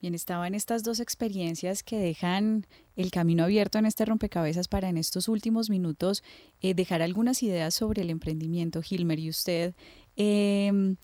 [0.00, 4.96] Bien, estaban estas dos experiencias que dejan el camino abierto en este rompecabezas para en
[4.96, 6.22] estos últimos minutos
[6.60, 8.80] eh, dejar algunas ideas sobre el emprendimiento.
[8.80, 9.74] Gilmer, y usted
[10.14, 10.94] eh,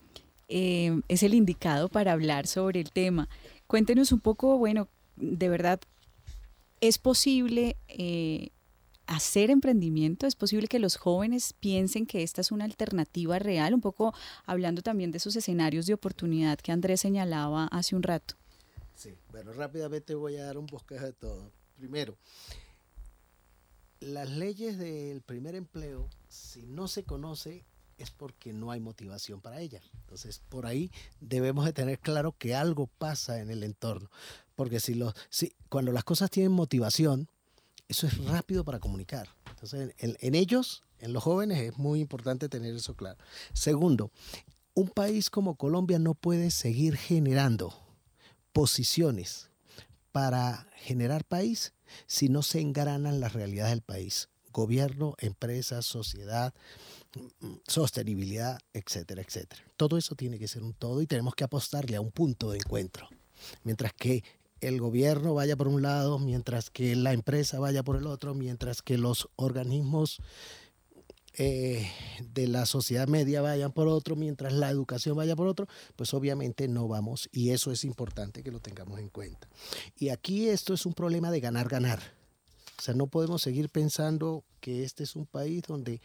[0.48, 3.28] eh, es el indicado para hablar sobre el tema.
[3.66, 5.80] Cuéntenos un poco, bueno, de verdad,
[6.80, 8.50] ¿es posible eh,
[9.06, 10.26] hacer emprendimiento?
[10.26, 13.74] ¿Es posible que los jóvenes piensen que esta es una alternativa real?
[13.74, 14.14] Un poco
[14.46, 18.34] hablando también de esos escenarios de oportunidad que Andrés señalaba hace un rato.
[18.94, 21.50] Sí, bueno, rápidamente voy a dar un bosquejo de todo.
[21.76, 22.16] Primero,
[24.00, 27.64] las leyes del primer empleo, si no se conoce,
[27.98, 29.80] es porque no hay motivación para ella.
[30.00, 30.90] Entonces, por ahí
[31.20, 34.10] debemos de tener claro que algo pasa en el entorno.
[34.56, 37.28] Porque si, los, si cuando las cosas tienen motivación,
[37.88, 39.28] eso es rápido para comunicar.
[39.50, 43.18] Entonces, en, en ellos, en los jóvenes, es muy importante tener eso claro.
[43.52, 44.10] Segundo,
[44.74, 47.74] un país como Colombia no puede seguir generando
[48.52, 49.50] posiciones
[50.12, 51.74] para generar país
[52.06, 54.28] si no se engranan las realidades del país.
[54.52, 56.54] Gobierno, empresas, sociedad,
[57.66, 59.62] sostenibilidad, etcétera, etcétera.
[59.76, 62.58] Todo eso tiene que ser un todo y tenemos que apostarle a un punto de
[62.58, 63.08] encuentro.
[63.62, 64.22] Mientras que
[64.60, 68.82] el gobierno vaya por un lado, mientras que la empresa vaya por el otro, mientras
[68.82, 70.20] que los organismos
[71.36, 71.90] eh,
[72.32, 76.68] de la sociedad media vayan por otro, mientras la educación vaya por otro, pues obviamente
[76.68, 79.48] no vamos y eso es importante que lo tengamos en cuenta.
[79.96, 82.23] Y aquí esto es un problema de ganar, ganar.
[82.78, 86.00] O sea, no podemos seguir pensando que este es un país donde,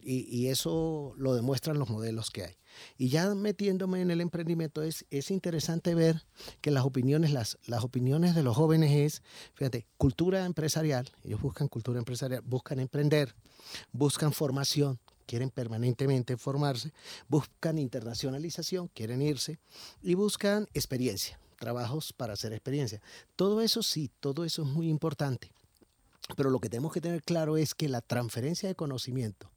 [0.00, 2.56] y, y, eso lo demuestran los modelos que hay.
[2.96, 6.24] Y ya metiéndome en el emprendimiento, es, es interesante ver
[6.60, 9.22] que las opiniones, las, las opiniones de los jóvenes es,
[9.54, 13.34] fíjate, cultura empresarial, ellos buscan cultura empresarial, buscan emprender,
[13.92, 16.92] buscan formación, quieren permanentemente formarse,
[17.28, 19.58] buscan internacionalización, quieren irse,
[20.02, 23.00] y buscan experiencia, trabajos para hacer experiencia.
[23.36, 25.50] Todo eso sí, todo eso es muy importante.
[26.36, 29.50] Pero lo que tenemos que tener claro es que la transferencia de conocimiento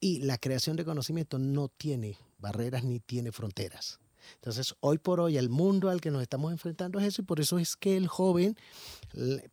[0.00, 4.00] y la creación de conocimiento no tiene barreras ni tiene fronteras.
[4.36, 7.40] Entonces, hoy por hoy, el mundo al que nos estamos enfrentando es eso y por
[7.40, 8.56] eso es que el joven,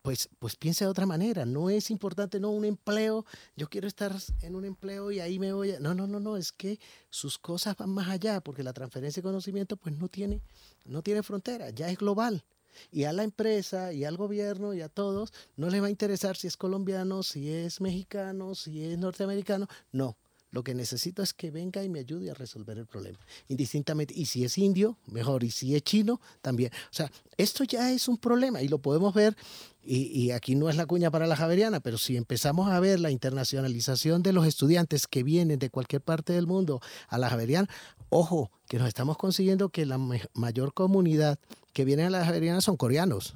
[0.02, 1.44] pues, pues piensa de otra manera.
[1.44, 3.24] No es importante, no, un empleo,
[3.56, 5.80] yo quiero estar en un empleo y ahí me voy a...
[5.80, 6.78] No, no, no, no, es que
[7.10, 10.40] sus cosas van más allá porque la transferencia de conocimiento pues no tiene,
[10.84, 12.44] no tiene frontera, ya es global.
[12.90, 16.36] Y a la empresa y al gobierno y a todos no les va a interesar
[16.36, 19.68] si es colombiano, si es mexicano, si es norteamericano.
[19.92, 20.16] No,
[20.52, 24.12] lo que necesito es que venga y me ayude a resolver el problema, indistintamente.
[24.14, 25.44] Y si es indio, mejor.
[25.44, 26.70] Y si es chino, también.
[26.90, 29.34] O sea, esto ya es un problema y lo podemos ver.
[29.82, 33.00] Y, y, aquí no es la cuña para la Javeriana, pero si empezamos a ver
[33.00, 37.68] la internacionalización de los estudiantes que vienen de cualquier parte del mundo a la Javeriana,
[38.10, 39.98] ojo, que nos estamos consiguiendo que la
[40.34, 41.40] mayor comunidad
[41.72, 43.34] que viene a la Javeriana son coreanos,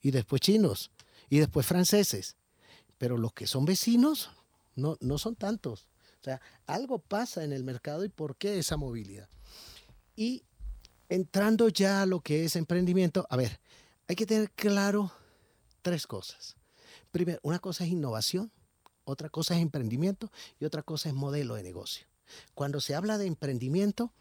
[0.00, 0.92] y después chinos,
[1.28, 2.36] y después franceses.
[2.96, 4.30] Pero los que son vecinos
[4.76, 5.88] no, no son tantos
[6.22, 9.28] O sea, algo pasa en el mercado y por qué esa movilidad.
[10.14, 10.44] Y
[11.08, 13.58] entrando ya a lo que es emprendimiento, a ver,
[14.06, 15.10] hay que tener claro
[15.82, 16.54] tres cosas.
[17.10, 18.52] Primero, una cosa es innovación,
[19.02, 22.06] otra cosa es emprendimiento y otra cosa es modelo de negocio.
[22.54, 24.12] Cuando se habla de emprendimiento,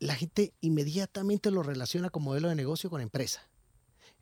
[0.00, 3.48] la gente inmediatamente lo relaciona con modelo de negocio con empresa.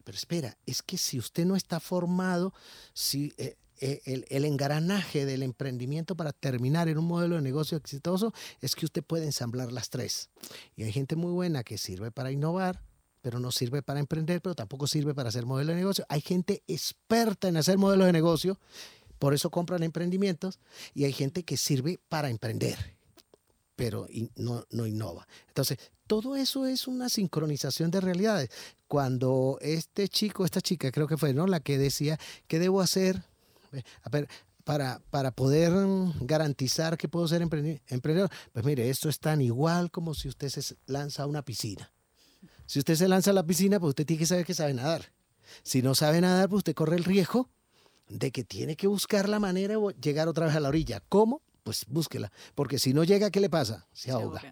[0.05, 2.53] Pero espera, es que si usted no está formado,
[2.93, 8.33] si eh, el, el, engranaje del emprendimiento para terminar en un modelo de negocio exitoso
[8.61, 10.31] es que usted puede ensamblar las tres.
[10.77, 12.81] Y hay gente muy buena que sirve para innovar,
[13.21, 16.05] pero no sirve para emprender, pero tampoco sirve para hacer modelo de negocio.
[16.09, 18.59] Hay gente experta en hacer modelos de negocio,
[19.19, 20.61] por eso compran emprendimientos,
[20.93, 22.95] y hay gente que sirve para emprender
[23.77, 24.07] pero
[24.37, 25.27] no, no innova.
[25.49, 28.51] Entonces, todo eso es una sincronización de realidades.
[28.87, 31.47] Cuando este chico, esta chica creo que fue, ¿no?
[31.47, 33.25] La que decía, ¿qué debo hacer
[34.03, 34.29] a ver,
[34.65, 35.73] para, para poder
[36.21, 38.31] garantizar que puedo ser emprendedor?
[38.53, 41.93] Pues mire, esto es tan igual como si usted se lanza a una piscina.
[42.67, 45.13] Si usted se lanza a la piscina, pues usted tiene que saber que sabe nadar.
[45.63, 47.51] Si no sabe nadar, pues usted corre el riesgo
[48.09, 51.01] de que tiene que buscar la manera de llegar otra vez a la orilla.
[51.09, 51.43] ¿Cómo?
[51.65, 53.89] pues búsquela, porque si no llega, ¿qué le pasa?
[53.93, 54.43] Se ahoga.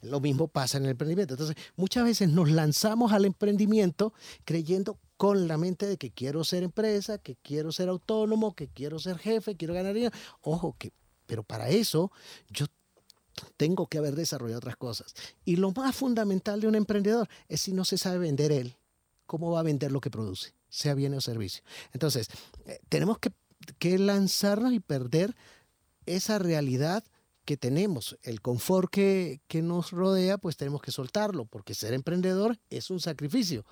[0.00, 1.34] Lo mismo pasa en el emprendimiento.
[1.34, 4.14] Entonces, muchas veces nos lanzamos al emprendimiento
[4.44, 8.98] creyendo con la mente de que quiero ser empresa, que quiero ser autónomo, que quiero
[8.98, 10.14] ser jefe, quiero ganar dinero.
[10.40, 10.92] Ojo, que,
[11.26, 12.10] pero para eso
[12.48, 12.66] yo
[13.56, 15.14] tengo que haber desarrollado otras cosas.
[15.44, 18.76] Y lo más fundamental de un emprendedor es si no se sabe vender él,
[19.26, 20.54] ¿cómo va a vender lo que produce?
[20.68, 21.62] Sea bien o servicio.
[21.92, 22.28] Entonces,
[22.66, 23.32] eh, tenemos que,
[23.78, 25.34] que lanzarnos y perder
[26.06, 27.04] esa realidad
[27.44, 32.58] que tenemos, el confort que, que, nos rodea, pues tenemos que soltarlo, porque ser emprendedor
[32.70, 33.64] es un sacrificio.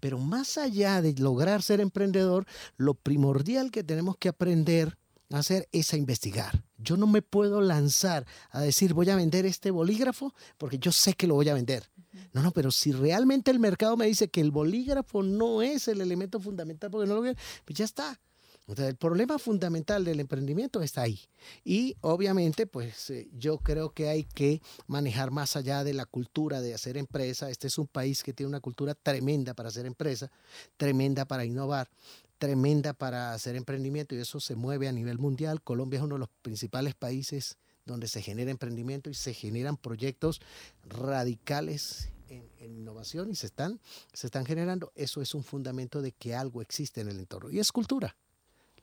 [0.00, 2.46] Pero más allá de lograr ser emprendedor,
[2.76, 4.98] lo primordial que tenemos que aprender
[5.32, 6.64] a hacer es a investigar.
[6.78, 11.14] Yo no me puedo lanzar a decir voy a vender este bolígrafo porque yo sé
[11.14, 11.90] que lo voy a vender.
[12.32, 16.00] No, no, pero si realmente el mercado me dice que el bolígrafo no es el
[16.00, 18.20] elemento fundamental porque no lo pues ya está
[18.66, 21.20] el problema fundamental del emprendimiento está ahí.
[21.64, 26.62] Y obviamente, pues eh, yo creo que hay que manejar más allá de la cultura
[26.62, 27.50] de hacer empresa.
[27.50, 30.30] Este es un país que tiene una cultura tremenda para hacer empresa,
[30.78, 31.90] tremenda para innovar,
[32.38, 35.62] tremenda para hacer emprendimiento y eso se mueve a nivel mundial.
[35.62, 40.40] Colombia es uno de los principales países donde se genera emprendimiento y se generan proyectos
[40.86, 43.78] radicales en, innovación y se están,
[44.14, 44.90] se están generando.
[44.94, 48.16] Eso es un fundamento de que algo existe en el entorno y es cultura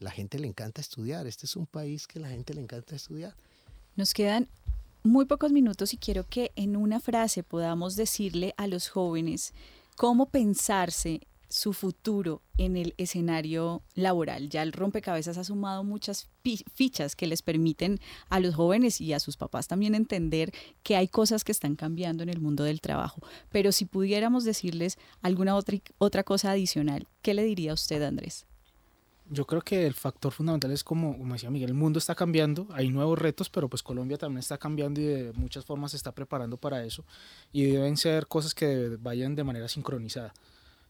[0.02, 1.28] la gente le encanta estudiar.
[1.28, 3.36] Este es un país que la gente le encanta estudiar.
[3.96, 4.50] Nos quedan
[5.04, 9.54] muy pocos minutos y quiero que en una frase podamos decirle a los jóvenes
[9.96, 14.50] cómo pensarse su futuro en el escenario laboral.
[14.50, 16.30] Ya el rompecabezas ha sumado muchas
[16.74, 18.00] fichas que les permiten
[18.30, 22.24] a los jóvenes y a sus papás también entender que hay cosas que están cambiando
[22.24, 23.22] en el mundo del trabajo.
[23.50, 28.46] Pero si pudiéramos decirles alguna otra, otra cosa adicional, ¿qué le diría usted, Andrés?
[29.34, 32.68] Yo creo que el factor fundamental es como, como decía Miguel, el mundo está cambiando,
[32.74, 36.12] hay nuevos retos, pero pues Colombia también está cambiando y de muchas formas se está
[36.12, 37.06] preparando para eso
[37.54, 40.34] y deben ser cosas que vayan de manera sincronizada.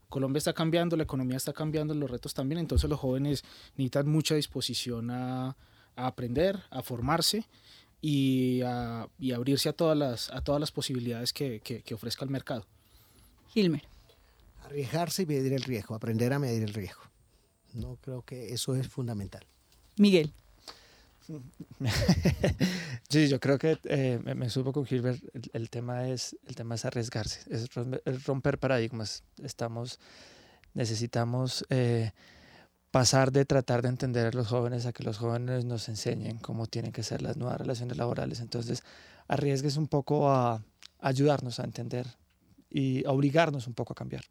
[0.10, 3.44] Colombia está cambiando, la economía está cambiando, los retos también, entonces los jóvenes
[3.76, 5.56] necesitan mucha disposición a,
[5.96, 7.46] aprender, a formarse
[8.02, 12.26] y a, y abrirse a todas las, a todas las posibilidades que, que, que ofrezca
[12.26, 12.66] el mercado.
[13.54, 13.84] Gilmer.
[14.64, 17.11] Arriesgarse y medir el riesgo, aprender a medir el riesgo.
[17.74, 19.46] No creo que eso es fundamental.
[19.98, 20.34] Miguel.
[23.10, 25.22] sí, yo creo que eh, me, supo con Gilbert,
[25.54, 27.70] el, tema es, el tema es arriesgarse, es
[28.26, 29.24] romper paradigmas.
[29.42, 30.00] Estamos,
[30.74, 32.12] necesitamos eh,
[32.92, 36.66] pasar de tratar de entender a los jóvenes a que los jóvenes nos enseñen cómo
[36.66, 38.40] tienen que ser las nuevas relaciones laborales.
[38.42, 38.84] Entonces,
[39.28, 40.64] arriesgues un poco a
[41.00, 42.08] ayudarnos a entender
[42.70, 44.24] y a obligarnos un poco a cambiar.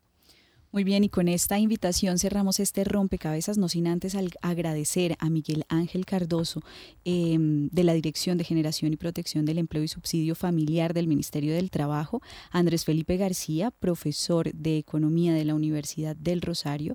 [0.73, 5.65] Muy bien, y con esta invitación cerramos este rompecabezas, no sin antes agradecer a Miguel
[5.69, 6.63] Ángel Cardoso
[7.05, 11.55] em, de la Dirección de Generación y Protección del Empleo y Subsidio Familiar del Ministerio
[11.55, 16.95] del Trabajo, Andrés Felipe García, profesor de Economía de la Universidad del Rosario,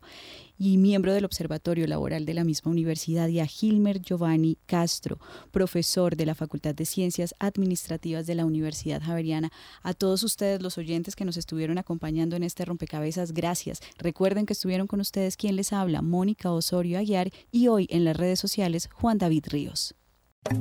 [0.57, 5.19] y miembro del Observatorio Laboral de la misma universidad, y a Gilmer Giovanni Castro,
[5.51, 9.51] profesor de la Facultad de Ciencias Administrativas de la Universidad Javeriana.
[9.81, 13.81] A todos ustedes, los oyentes que nos estuvieron acompañando en este rompecabezas, gracias.
[13.97, 18.17] Recuerden que estuvieron con ustedes quien les habla, Mónica Osorio Aguiar, y hoy en las
[18.17, 19.95] redes sociales, Juan David Ríos.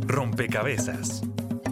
[0.07, 1.23] Rompecabezas.